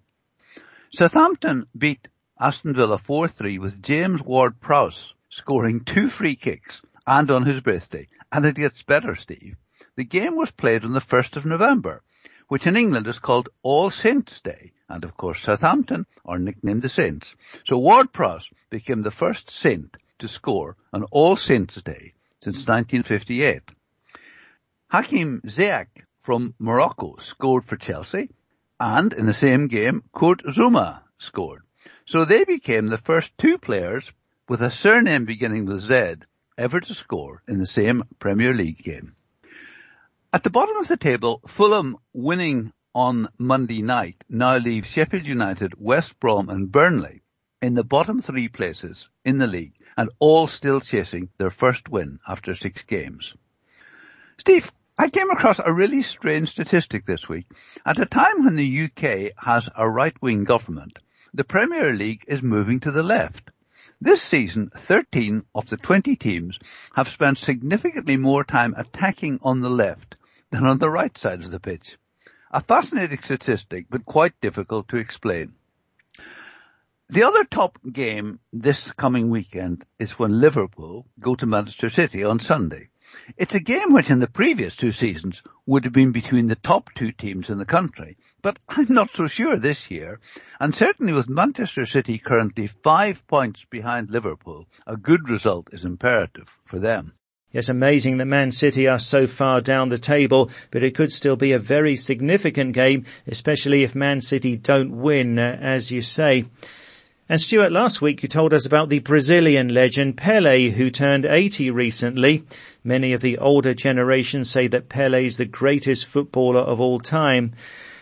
Southampton 0.94 1.68
beat 1.78 2.10
Aston 2.38 2.74
Villa 2.74 2.98
4-3 2.98 3.60
with 3.60 3.82
James 3.82 4.22
Ward-Prowse 4.22 5.16
scoring 5.30 5.86
two 5.86 6.10
free 6.10 6.36
kicks 6.36 6.82
and 7.06 7.32
on 7.32 7.46
his 7.46 7.62
birthday. 7.62 8.08
And 8.32 8.46
it 8.46 8.56
gets 8.56 8.84
better, 8.84 9.16
Steve. 9.16 9.58
The 9.96 10.04
game 10.06 10.36
was 10.36 10.52
played 10.52 10.84
on 10.84 10.94
the 10.94 11.00
1st 11.00 11.38
of 11.38 11.46
November, 11.46 12.02
which 12.48 12.68
in 12.68 12.78
England 12.78 13.08
is 13.08 13.20
called 13.20 13.50
All 13.62 13.92
Saints 13.92 14.42
Day. 14.42 14.72
And 14.90 15.04
of 15.04 15.16
course 15.16 15.42
Southampton 15.42 16.06
are 16.26 16.40
nicknamed 16.40 16.82
the 16.82 16.90
Saints. 16.90 17.36
So 17.66 17.78
Ward-Prowse 17.78 18.50
became 18.70 19.02
the 19.02 19.12
first 19.12 19.50
Saint 19.50 19.96
to 20.20 20.28
score 20.28 20.78
on 20.94 21.04
All 21.12 21.36
Saints 21.36 21.82
Day 21.82 22.14
since 22.42 22.68
1958. 22.68 23.62
Hakim 24.90 25.42
Ziyech 25.46 26.06
from 26.22 26.54
Morocco 26.60 27.16
scored 27.18 27.66
for 27.66 27.78
Chelsea 27.78 28.30
and 28.80 29.14
in 29.14 29.26
the 29.26 29.34
same 29.34 29.68
game 29.68 30.04
Kurt 30.14 30.44
Zouma 30.44 31.02
scored. 31.18 31.62
So 32.06 32.26
they 32.26 32.44
became 32.44 32.88
the 32.88 32.98
first 32.98 33.38
two 33.38 33.58
players 33.58 34.12
with 34.50 34.62
a 34.62 34.70
surname 34.70 35.26
beginning 35.26 35.66
with 35.66 35.80
Z 35.80 36.16
ever 36.62 36.80
to 36.80 36.94
score 36.94 37.42
in 37.48 37.58
the 37.58 37.66
same 37.66 38.04
Premier 38.20 38.54
League 38.54 38.78
game. 38.78 39.16
At 40.32 40.44
the 40.44 40.52
bottom 40.52 40.78
of 40.78 40.88
the 40.88 40.96
table, 40.96 41.42
Fulham 41.48 41.98
winning 42.14 42.72
on 42.94 43.30
Monday 43.40 43.82
night 43.82 44.24
now 44.30 44.58
leaves 44.58 44.88
Sheffield 44.88 45.26
United, 45.26 45.74
West 45.76 46.20
Brom 46.20 46.50
and 46.50 46.72
Burnley 46.72 47.24
in 47.64 47.74
the 47.74 47.84
bottom 47.84 48.22
three 48.22 48.48
places 48.48 49.10
in 49.26 49.40
the 49.40 49.48
league 49.48 49.74
and 49.98 50.12
all 50.20 50.46
still 50.46 50.82
chasing 50.82 51.30
their 51.40 51.50
first 51.50 51.90
win 51.90 52.20
after 52.28 52.54
six 52.54 52.84
games. 52.84 53.34
Steve, 54.38 54.72
I 55.00 55.10
came 55.10 55.32
across 55.32 55.60
a 55.60 55.74
really 55.74 56.04
strange 56.04 56.50
statistic 56.50 57.06
this 57.08 57.28
week. 57.28 57.48
At 57.84 58.00
a 58.00 58.06
time 58.06 58.46
when 58.46 58.56
the 58.56 58.84
UK 58.86 59.32
has 59.36 59.68
a 59.76 59.90
right-wing 59.90 60.44
government, 60.44 61.00
the 61.34 61.44
Premier 61.44 61.92
League 61.92 62.24
is 62.28 62.44
moving 62.44 62.82
to 62.82 62.92
the 62.92 63.04
left. 63.04 63.50
This 64.04 64.24
season, 64.24 64.72
13 64.76 65.46
of 65.54 65.70
the 65.70 65.78
20 65.78 66.16
teams 66.16 66.58
have 66.96 67.08
spent 67.08 67.38
significantly 67.38 68.18
more 68.18 68.44
time 68.44 68.74
attacking 68.76 69.40
on 69.44 69.60
the 69.60 69.70
left 69.70 70.16
than 70.50 70.66
on 70.66 70.80
the 70.80 70.90
right 70.90 71.16
side 71.16 71.44
of 71.44 71.52
the 71.52 71.60
pitch. 71.60 71.98
A 72.50 72.62
fascinating 72.62 73.22
statistic, 73.22 73.86
but 73.92 74.04
quite 74.04 74.42
difficult 74.42 74.88
to 74.88 74.98
explain. 74.98 75.54
The 77.10 77.22
other 77.22 77.44
top 77.44 77.78
game 77.84 78.40
this 78.52 78.92
coming 78.92 79.30
weekend 79.30 79.86
is 80.00 80.18
when 80.18 80.42
Liverpool 80.42 81.06
go 81.20 81.36
to 81.36 81.46
Manchester 81.46 81.92
City 81.92 82.24
on 82.24 82.40
Sunday. 82.40 82.90
It's 83.38 83.56
a 83.56 83.60
game 83.60 83.94
which 83.94 84.10
in 84.10 84.20
the 84.20 84.28
previous 84.28 84.76
two 84.76 84.92
seasons 84.92 85.42
would 85.66 85.84
have 85.84 85.94
been 85.94 86.12
between 86.12 86.48
the 86.48 86.56
top 86.56 86.90
two 86.96 87.12
teams 87.12 87.50
in 87.50 87.58
the 87.58 87.66
country, 87.66 88.18
but 88.42 88.60
I'm 88.70 88.88
not 88.90 89.12
so 89.12 89.28
sure 89.28 89.58
this 89.58 89.92
year. 89.92 90.20
And 90.60 90.76
certainly 90.76 91.14
with 91.14 91.30
Manchester 91.30 91.86
City 91.86 92.18
currently 92.18 92.68
five 92.68 93.26
points 93.28 93.66
behind 93.70 94.10
Liverpool, 94.10 94.68
a 94.86 94.98
good 94.98 95.30
result 95.30 95.70
is 95.72 95.86
imperative 95.86 96.58
for 96.66 96.80
them. 96.80 97.14
Yes, 97.52 97.68
amazing 97.68 98.18
that 98.18 98.28
Man 98.28 98.54
City 98.54 98.88
are 98.88 99.00
so 99.00 99.28
far 99.28 99.60
down 99.60 99.90
the 99.90 99.98
table, 99.98 100.50
but 100.72 100.84
it 100.84 100.96
could 100.96 101.12
still 101.12 101.36
be 101.36 101.52
a 101.52 101.60
very 101.60 101.98
significant 101.98 102.74
game, 102.74 103.06
especially 103.28 103.84
if 103.84 103.94
Man 103.94 104.22
City 104.22 104.56
don't 104.56 105.02
win, 105.02 105.38
uh, 105.38 105.58
as 105.60 105.92
you 105.92 106.02
say. 106.02 106.46
And 107.32 107.40
Stuart, 107.40 107.72
last 107.72 108.02
week 108.02 108.24
you 108.24 108.28
told 108.28 108.54
us 108.54 108.66
about 108.66 108.90
the 108.90 109.00
Brazilian 109.00 109.70
legend 109.70 110.18
Pele, 110.18 110.70
who 110.72 110.90
turned 110.90 111.26
80 111.26 111.72
recently. 111.72 112.44
Many 112.84 113.14
of 113.14 113.22
the 113.22 113.38
older 113.38 113.74
generation 113.74 114.44
say 114.44 114.68
that 114.68 114.90
Pele 114.90 115.26
is 115.26 115.38
the 115.38 115.46
greatest 115.46 116.08
footballer 116.08 116.60
of 116.60 116.82
all 116.82 117.00
time. 117.00 117.54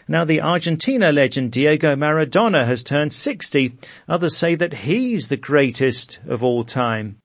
Now 0.08 0.26
the 0.26 0.42
Argentina 0.42 1.12
legend 1.12 1.52
Diego 1.52 1.96
Maradona 1.96 2.66
has 2.66 2.82
turned 2.82 3.14
60. 3.14 3.78
Others 4.08 4.36
say 4.36 4.56
that 4.56 4.74
he's 4.74 5.28
the 5.28 5.38
greatest 5.38 6.20
of 6.28 6.44
all 6.44 6.64
time. 6.64 7.22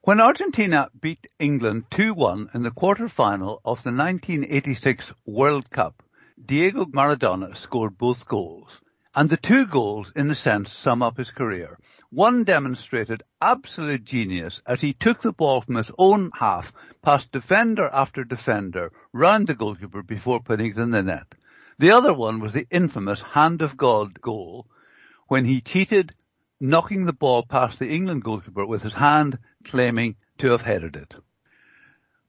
When 0.00 0.20
Argentina 0.20 0.88
beat 1.00 1.28
England 1.38 1.84
2-1 1.92 2.56
in 2.56 2.62
the 2.62 2.72
quarter-final 2.72 3.60
of 3.64 3.84
the 3.84 3.92
1986 3.92 5.14
World 5.26 5.70
Cup, 5.70 6.02
Diego 6.44 6.86
Maradona 6.86 7.56
scored 7.56 7.96
both 7.96 8.26
goals. 8.26 8.80
And 9.14 9.28
the 9.28 9.36
two 9.36 9.66
goals, 9.66 10.12
in 10.14 10.30
a 10.30 10.36
sense, 10.36 10.72
sum 10.72 11.02
up 11.02 11.16
his 11.16 11.32
career. 11.32 11.78
One 12.10 12.44
demonstrated 12.44 13.24
absolute 13.40 14.04
genius 14.04 14.60
as 14.66 14.80
he 14.80 14.92
took 14.92 15.20
the 15.20 15.32
ball 15.32 15.62
from 15.62 15.74
his 15.74 15.90
own 15.98 16.30
half, 16.38 16.72
past 17.02 17.32
defender 17.32 17.90
after 17.92 18.22
defender, 18.22 18.92
round 19.12 19.48
the 19.48 19.54
goalkeeper 19.56 20.04
before 20.04 20.40
putting 20.40 20.70
it 20.70 20.78
in 20.78 20.90
the 20.90 21.02
net. 21.02 21.34
The 21.78 21.90
other 21.90 22.14
one 22.14 22.38
was 22.38 22.52
the 22.52 22.68
infamous 22.70 23.20
hand 23.20 23.62
of 23.62 23.76
God 23.76 24.20
goal, 24.20 24.68
when 25.26 25.44
he 25.44 25.60
cheated, 25.60 26.12
knocking 26.60 27.04
the 27.04 27.12
ball 27.12 27.44
past 27.44 27.80
the 27.80 27.88
England 27.88 28.22
goalkeeper 28.22 28.64
with 28.64 28.82
his 28.82 28.94
hand, 28.94 29.38
claiming 29.64 30.16
to 30.38 30.50
have 30.50 30.62
headed 30.62 30.94
it. 30.94 31.14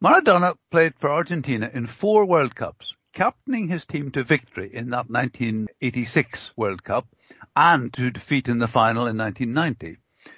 Maradona 0.01 0.55
played 0.71 0.95
for 0.95 1.11
Argentina 1.11 1.69
in 1.71 1.85
four 1.85 2.25
World 2.25 2.55
Cups, 2.55 2.95
captaining 3.13 3.67
his 3.67 3.85
team 3.85 4.09
to 4.11 4.23
victory 4.23 4.73
in 4.73 4.89
that 4.89 5.09
1986 5.09 6.53
World 6.55 6.81
Cup 6.83 7.07
and 7.55 7.91
to 7.93 8.09
defeat 8.09 8.47
in 8.47 8.59
the 8.59 8.67
final 8.67 9.07
in 9.07 9.17
1990. 9.17 9.97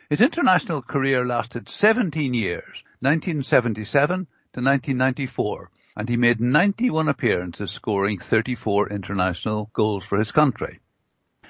His 0.09 0.21
international 0.21 0.81
career 0.81 1.25
lasted 1.25 1.69
17 1.69 2.33
years, 2.33 2.83
1977 3.01 4.25
to 4.25 4.61
1994, 4.61 5.69
and 5.95 6.09
he 6.09 6.17
made 6.17 6.41
91 6.41 7.09
appearances 7.09 7.69
scoring 7.69 8.17
34 8.17 8.89
international 8.89 9.69
goals 9.73 10.03
for 10.03 10.17
his 10.17 10.31
country. 10.31 10.79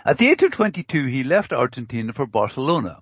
At 0.06 0.18
the 0.18 0.28
age 0.28 0.44
of 0.44 0.52
22 0.52 1.06
he 1.06 1.24
left 1.24 1.54
Argentina 1.54 2.12
for 2.12 2.28
Barcelona, 2.28 3.00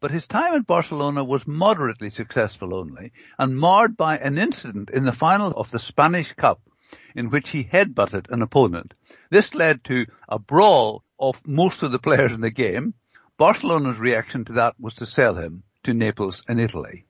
but 0.00 0.10
his 0.10 0.26
time 0.26 0.54
at 0.54 0.66
Barcelona 0.66 1.22
was 1.22 1.46
moderately 1.46 2.10
successful 2.10 2.74
only 2.74 3.12
and 3.38 3.56
marred 3.56 3.96
by 3.96 4.18
an 4.18 4.36
incident 4.36 4.90
in 4.90 5.04
the 5.04 5.12
final 5.12 5.52
of 5.52 5.70
the 5.70 5.78
Spanish 5.78 6.32
Cup 6.32 6.60
in 7.14 7.30
which 7.30 7.50
he 7.50 7.64
headbutted 7.64 8.30
an 8.30 8.42
opponent. 8.42 8.94
This 9.30 9.54
led 9.54 9.84
to 9.84 10.06
a 10.28 10.38
brawl 10.38 11.04
of 11.18 11.46
most 11.46 11.82
of 11.82 11.92
the 11.92 11.98
players 11.98 12.32
in 12.32 12.40
the 12.40 12.50
game. 12.50 12.94
Barcelona's 13.36 13.98
reaction 13.98 14.44
to 14.46 14.52
that 14.54 14.74
was 14.78 14.94
to 14.96 15.06
sell 15.06 15.34
him 15.34 15.62
to 15.84 15.94
Naples 15.94 16.44
in 16.48 16.58
Italy. 16.58 17.06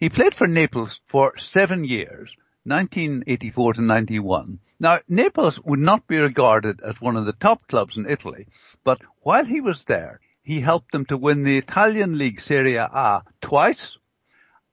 He 0.00 0.08
played 0.08 0.34
for 0.34 0.46
Naples 0.46 1.00
for 1.06 1.36
seven 1.38 1.84
years, 1.84 2.36
1984 2.64 3.74
to 3.74 3.82
91. 3.82 4.60
Now, 4.80 5.00
Naples 5.08 5.60
would 5.64 5.80
not 5.80 6.06
be 6.06 6.18
regarded 6.18 6.80
as 6.80 7.00
one 7.00 7.16
of 7.16 7.26
the 7.26 7.32
top 7.32 7.66
clubs 7.66 7.96
in 7.96 8.08
Italy, 8.08 8.46
but 8.84 9.00
while 9.22 9.44
he 9.44 9.60
was 9.60 9.84
there, 9.84 10.20
he 10.42 10.60
helped 10.60 10.92
them 10.92 11.04
to 11.06 11.16
win 11.16 11.42
the 11.42 11.58
Italian 11.58 12.16
League 12.16 12.40
Serie 12.40 12.76
A 12.76 13.22
twice, 13.40 13.98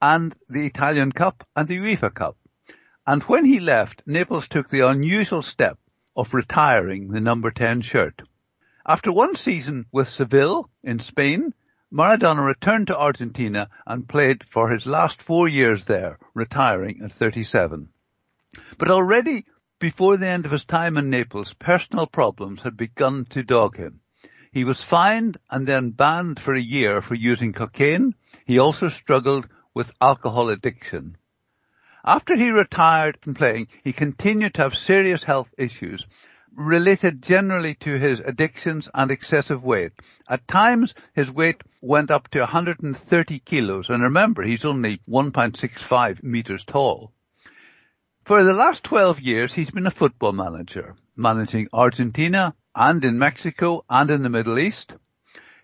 and 0.01 0.35
the 0.47 0.65
Italian 0.65 1.11
Cup 1.11 1.47
and 1.55 1.67
the 1.67 1.77
UEFA 1.77 2.13
Cup. 2.13 2.37
And 3.07 3.21
when 3.23 3.45
he 3.45 3.59
left, 3.59 4.01
Naples 4.07 4.47
took 4.47 4.69
the 4.69 4.87
unusual 4.87 5.43
step 5.43 5.77
of 6.15 6.33
retiring 6.33 7.09
the 7.09 7.21
number 7.21 7.51
10 7.51 7.81
shirt. 7.81 8.21
After 8.87 9.11
one 9.11 9.35
season 9.35 9.85
with 9.91 10.09
Seville 10.09 10.69
in 10.83 10.99
Spain, 10.99 11.53
Maradona 11.91 12.43
returned 12.43 12.87
to 12.87 12.97
Argentina 12.97 13.69
and 13.85 14.09
played 14.09 14.43
for 14.43 14.69
his 14.69 14.87
last 14.87 15.21
four 15.21 15.47
years 15.47 15.85
there, 15.85 16.17
retiring 16.33 17.01
at 17.03 17.11
37. 17.11 17.89
But 18.77 18.89
already 18.89 19.45
before 19.77 20.17
the 20.17 20.27
end 20.27 20.45
of 20.45 20.51
his 20.51 20.65
time 20.65 20.97
in 20.97 21.09
Naples, 21.09 21.53
personal 21.53 22.07
problems 22.07 22.63
had 22.63 22.75
begun 22.75 23.25
to 23.25 23.43
dog 23.43 23.77
him. 23.77 23.99
He 24.51 24.63
was 24.63 24.81
fined 24.81 25.37
and 25.51 25.67
then 25.67 25.91
banned 25.91 26.39
for 26.39 26.55
a 26.55 26.59
year 26.59 27.01
for 27.01 27.13
using 27.13 27.53
cocaine. 27.53 28.15
He 28.45 28.57
also 28.57 28.89
struggled 28.89 29.47
with 29.73 29.93
alcohol 30.01 30.49
addiction. 30.49 31.17
After 32.07 32.35
he 32.35 32.51
retired 32.51 33.17
from 33.19 33.33
playing, 33.33 33.67
he 33.83 33.91
continued 33.91 34.53
to 34.53 34.61
have 34.61 34.77
serious 34.77 35.23
health 35.23 35.51
issues 35.57 36.05
related 36.55 37.23
generally 37.23 37.73
to 37.75 37.97
his 37.97 38.19
addictions 38.19 38.87
and 38.93 39.09
excessive 39.09 39.63
weight. 39.63 39.91
At 40.29 40.47
times, 40.47 40.93
his 41.13 41.31
weight 41.31 41.63
went 41.81 42.11
up 42.11 42.29
to 42.29 42.41
130 42.41 43.39
kilos, 43.39 43.89
and 43.89 44.03
remember, 44.03 44.43
he's 44.43 44.65
only 44.65 45.01
1.65 45.09 46.21
meters 46.21 46.63
tall. 46.63 47.11
For 48.23 48.43
the 48.43 48.53
last 48.53 48.83
12 48.83 49.19
years, 49.21 49.53
he's 49.53 49.71
been 49.71 49.87
a 49.87 49.91
football 49.91 50.31
manager, 50.31 50.95
managing 51.15 51.69
Argentina 51.73 52.53
and 52.75 53.03
in 53.03 53.17
Mexico 53.17 53.83
and 53.89 54.11
in 54.11 54.21
the 54.21 54.29
Middle 54.29 54.59
East. 54.59 54.95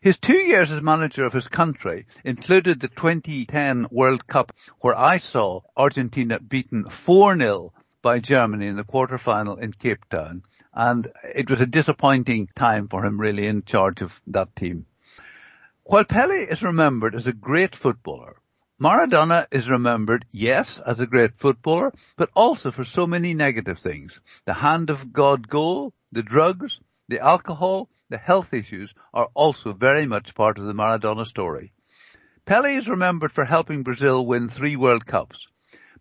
His 0.01 0.17
two 0.17 0.33
years 0.33 0.71
as 0.71 0.81
manager 0.81 1.25
of 1.25 1.33
his 1.33 1.47
country 1.47 2.07
included 2.23 2.79
the 2.79 2.87
2010 2.87 3.85
World 3.91 4.25
Cup 4.25 4.51
where 4.79 4.97
I 4.97 5.19
saw 5.19 5.61
Argentina 5.77 6.39
beaten 6.39 6.85
4-0 6.85 7.69
by 8.01 8.17
Germany 8.17 8.65
in 8.65 8.77
the 8.77 8.83
quarter-final 8.83 9.57
in 9.57 9.73
Cape 9.73 10.09
Town. 10.09 10.41
And 10.73 11.07
it 11.35 11.51
was 11.51 11.61
a 11.61 11.67
disappointing 11.67 12.49
time 12.55 12.87
for 12.87 13.05
him 13.05 13.21
really 13.21 13.45
in 13.45 13.61
charge 13.61 14.01
of 14.01 14.19
that 14.25 14.55
team. 14.55 14.87
While 15.83 16.05
Pele 16.05 16.45
is 16.45 16.63
remembered 16.63 17.13
as 17.13 17.27
a 17.27 17.33
great 17.33 17.75
footballer, 17.75 18.37
Maradona 18.81 19.45
is 19.51 19.69
remembered, 19.69 20.25
yes, 20.31 20.79
as 20.79 20.99
a 20.99 21.05
great 21.05 21.37
footballer, 21.37 21.93
but 22.15 22.31
also 22.35 22.71
for 22.71 22.85
so 22.85 23.05
many 23.05 23.35
negative 23.35 23.77
things. 23.77 24.19
The 24.45 24.55
hand 24.55 24.89
of 24.89 25.13
God 25.13 25.47
goal, 25.47 25.93
the 26.11 26.23
drugs, 26.23 26.79
the 27.07 27.19
alcohol, 27.19 27.87
the 28.11 28.17
health 28.17 28.53
issues 28.53 28.93
are 29.13 29.29
also 29.33 29.71
very 29.71 30.05
much 30.05 30.35
part 30.35 30.57
of 30.57 30.65
the 30.65 30.73
Maradona 30.73 31.25
story. 31.25 31.71
Pele 32.45 32.75
is 32.75 32.89
remembered 32.89 33.31
for 33.31 33.45
helping 33.45 33.83
Brazil 33.83 34.25
win 34.25 34.49
three 34.49 34.75
World 34.75 35.05
Cups. 35.05 35.47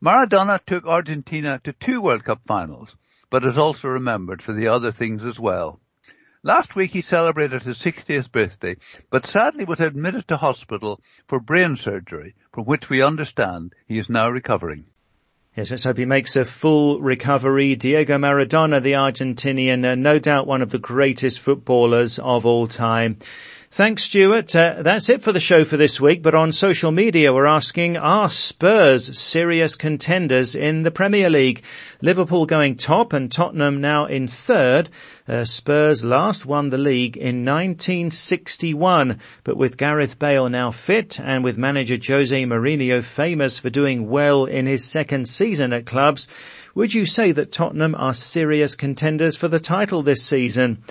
Maradona 0.05 0.59
took 0.67 0.87
Argentina 0.87 1.61
to 1.63 1.73
two 1.73 2.01
World 2.01 2.25
Cup 2.25 2.41
finals, 2.47 2.97
but 3.31 3.45
is 3.45 3.59
also 3.59 3.87
remembered 3.87 4.43
for 4.43 4.53
the 4.53 4.67
other 4.67 4.91
things 4.91 5.25
as 5.25 5.39
well. 5.39 5.81
Last 6.43 6.75
week 6.75 6.91
he 6.91 7.01
celebrated 7.01 7.63
his 7.63 7.79
60th 7.79 8.33
birthday, 8.33 8.77
but 9.11 9.25
sadly 9.25 9.65
was 9.65 9.79
admitted 9.79 10.27
to 10.29 10.37
hospital 10.37 11.01
for 11.29 11.39
brain 11.39 11.77
surgery, 11.77 12.35
from 12.53 12.65
which 12.65 12.91
we 12.91 13.03
understand 13.03 13.73
he 13.87 13.99
is 13.99 14.11
now 14.11 14.29
recovering. 14.29 14.87
Yes, 15.57 15.73
let's 15.73 15.83
hope 15.83 15.97
he 15.97 16.05
makes 16.05 16.37
a 16.37 16.45
full 16.45 17.01
recovery. 17.01 17.75
Diego 17.75 18.17
Maradona, 18.19 18.81
the 18.81 18.93
Argentinian, 18.93 19.85
uh, 19.85 19.97
no 19.97 20.21
doubt 20.21 20.47
one 20.47 20.63
of 20.63 20.71
the 20.71 20.79
greatest 20.79 21.41
footballers 21.41 22.21
of 22.21 22.47
all 22.47 22.69
time. 22.69 23.19
Thanks, 23.73 24.03
Stuart. 24.03 24.57
Uh, 24.57 24.83
that's 24.83 25.09
it 25.09 25.23
for 25.23 25.31
the 25.31 25.39
show 25.39 25.63
for 25.63 25.77
this 25.77 26.01
week. 26.01 26.25
But 26.25 26.35
on 26.35 26.51
social 26.51 26.91
media, 26.91 27.33
we're 27.33 27.47
asking, 27.47 27.97
are 27.97 28.29
Spurs 28.29 29.17
serious 29.17 29.77
contenders 29.77 30.57
in 30.57 30.83
the 30.83 30.91
Premier 30.91 31.31
League? 31.31 31.63
Liverpool 32.03 32.47
going 32.47 32.75
top 32.75 33.13
and 33.13 33.31
Tottenham 33.31 33.81
now 33.81 34.07
in 34.07 34.27
third. 34.27 34.89
Uh, 35.29 35.45
Spurs 35.45 36.05
last 36.05 36.45
won 36.45 36.71
the 36.71 36.79
league 36.79 37.17
in 37.17 37.45
1961, 37.45 39.21
but 39.45 39.57
with 39.57 39.77
Gareth 39.77 40.19
Bale 40.19 40.49
now 40.49 40.73
fit 40.73 41.21
and 41.21 41.45
with 41.45 41.57
manager 41.57 41.97
Jose 41.97 42.45
Mourinho 42.45 43.05
famous 43.05 43.61
for 43.61 43.71
doing 43.71 44.11
well 44.11 44.47
in 44.47 44.67
his 44.67 44.85
second 44.85 45.29
season 45.29 45.73
at 45.73 45.87
clubs, 45.87 46.27
would 46.75 46.93
you 46.93 47.07
say 47.07 47.31
that 47.31 47.53
Tottenham 47.53 47.95
are 47.95 48.15
serious 48.15 48.75
contenders 48.75 49.37
for 49.37 49.47
the 49.47 49.61
title 49.61 50.03
this 50.03 50.25
season? 50.25 50.83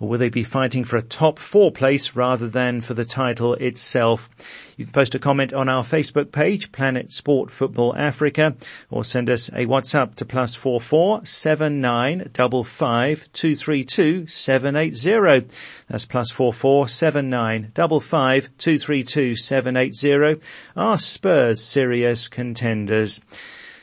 Or 0.00 0.08
will 0.08 0.18
they 0.18 0.30
be 0.30 0.42
fighting 0.42 0.82
for 0.82 0.96
a 0.96 1.02
top 1.02 1.38
four 1.38 1.70
place 1.70 2.16
rather 2.16 2.48
than 2.48 2.80
for 2.80 2.94
the 2.94 3.04
title 3.04 3.54
itself? 3.54 4.30
You 4.76 4.86
can 4.86 4.92
post 4.92 5.14
a 5.14 5.18
comment 5.18 5.52
on 5.52 5.68
our 5.68 5.84
Facebook 5.84 6.32
page, 6.32 6.72
Planet 6.72 7.12
Sport 7.12 7.50
Football 7.50 7.94
Africa, 7.94 8.56
or 8.90 9.04
send 9.04 9.28
us 9.28 9.48
a 9.50 9.66
WhatsApp 9.66 10.14
to 10.14 10.24
plus 10.24 10.54
four 10.54 10.80
four 10.80 11.24
seven 11.26 11.82
nine 11.82 12.30
double 12.32 12.64
five 12.64 13.28
two 13.34 13.54
three 13.54 13.84
two 13.84 14.26
seven 14.26 14.76
eight 14.76 14.96
zero. 14.96 15.42
That's 15.88 16.06
plus 16.06 16.30
four 16.30 16.54
four 16.54 16.88
seven 16.88 17.28
nine 17.28 17.70
double 17.74 18.00
five 18.00 18.48
two 18.56 18.78
three 18.78 19.04
two 19.04 19.36
seven 19.36 19.76
eight 19.76 19.94
zero. 19.94 20.38
Are 20.74 20.96
Spurs 20.96 21.62
serious 21.62 22.26
contenders? 22.26 23.20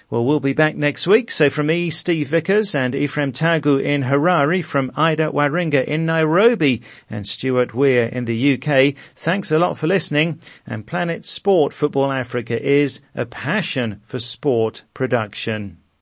Well, 0.09 0.23
we'll 0.23 0.39
be 0.39 0.53
back 0.53 0.77
next 0.77 1.05
week. 1.05 1.29
So 1.31 1.49
from 1.49 1.67
me, 1.67 1.89
Steve 1.89 2.29
Vickers 2.29 2.75
and 2.75 2.95
Ephraim 2.95 3.33
Tagu 3.33 3.83
in 3.83 4.03
Harare, 4.03 4.63
from 4.63 4.89
Ida 4.95 5.31
Waringa 5.31 5.83
in 5.83 6.05
Nairobi 6.05 6.81
and 7.09 7.27
Stuart 7.27 7.73
Weir 7.73 8.05
in 8.05 8.23
the 8.23 8.53
UK, 8.53 8.95
thanks 9.15 9.51
a 9.51 9.59
lot 9.59 9.75
for 9.75 9.87
listening. 9.87 10.39
And 10.65 10.87
Planet 10.87 11.25
Sport 11.25 11.73
Football 11.73 12.13
Africa 12.13 12.57
is 12.57 13.01
a 13.15 13.25
passion 13.25 13.99
for 14.05 14.17
sport 14.17 14.85
production. 14.93 15.79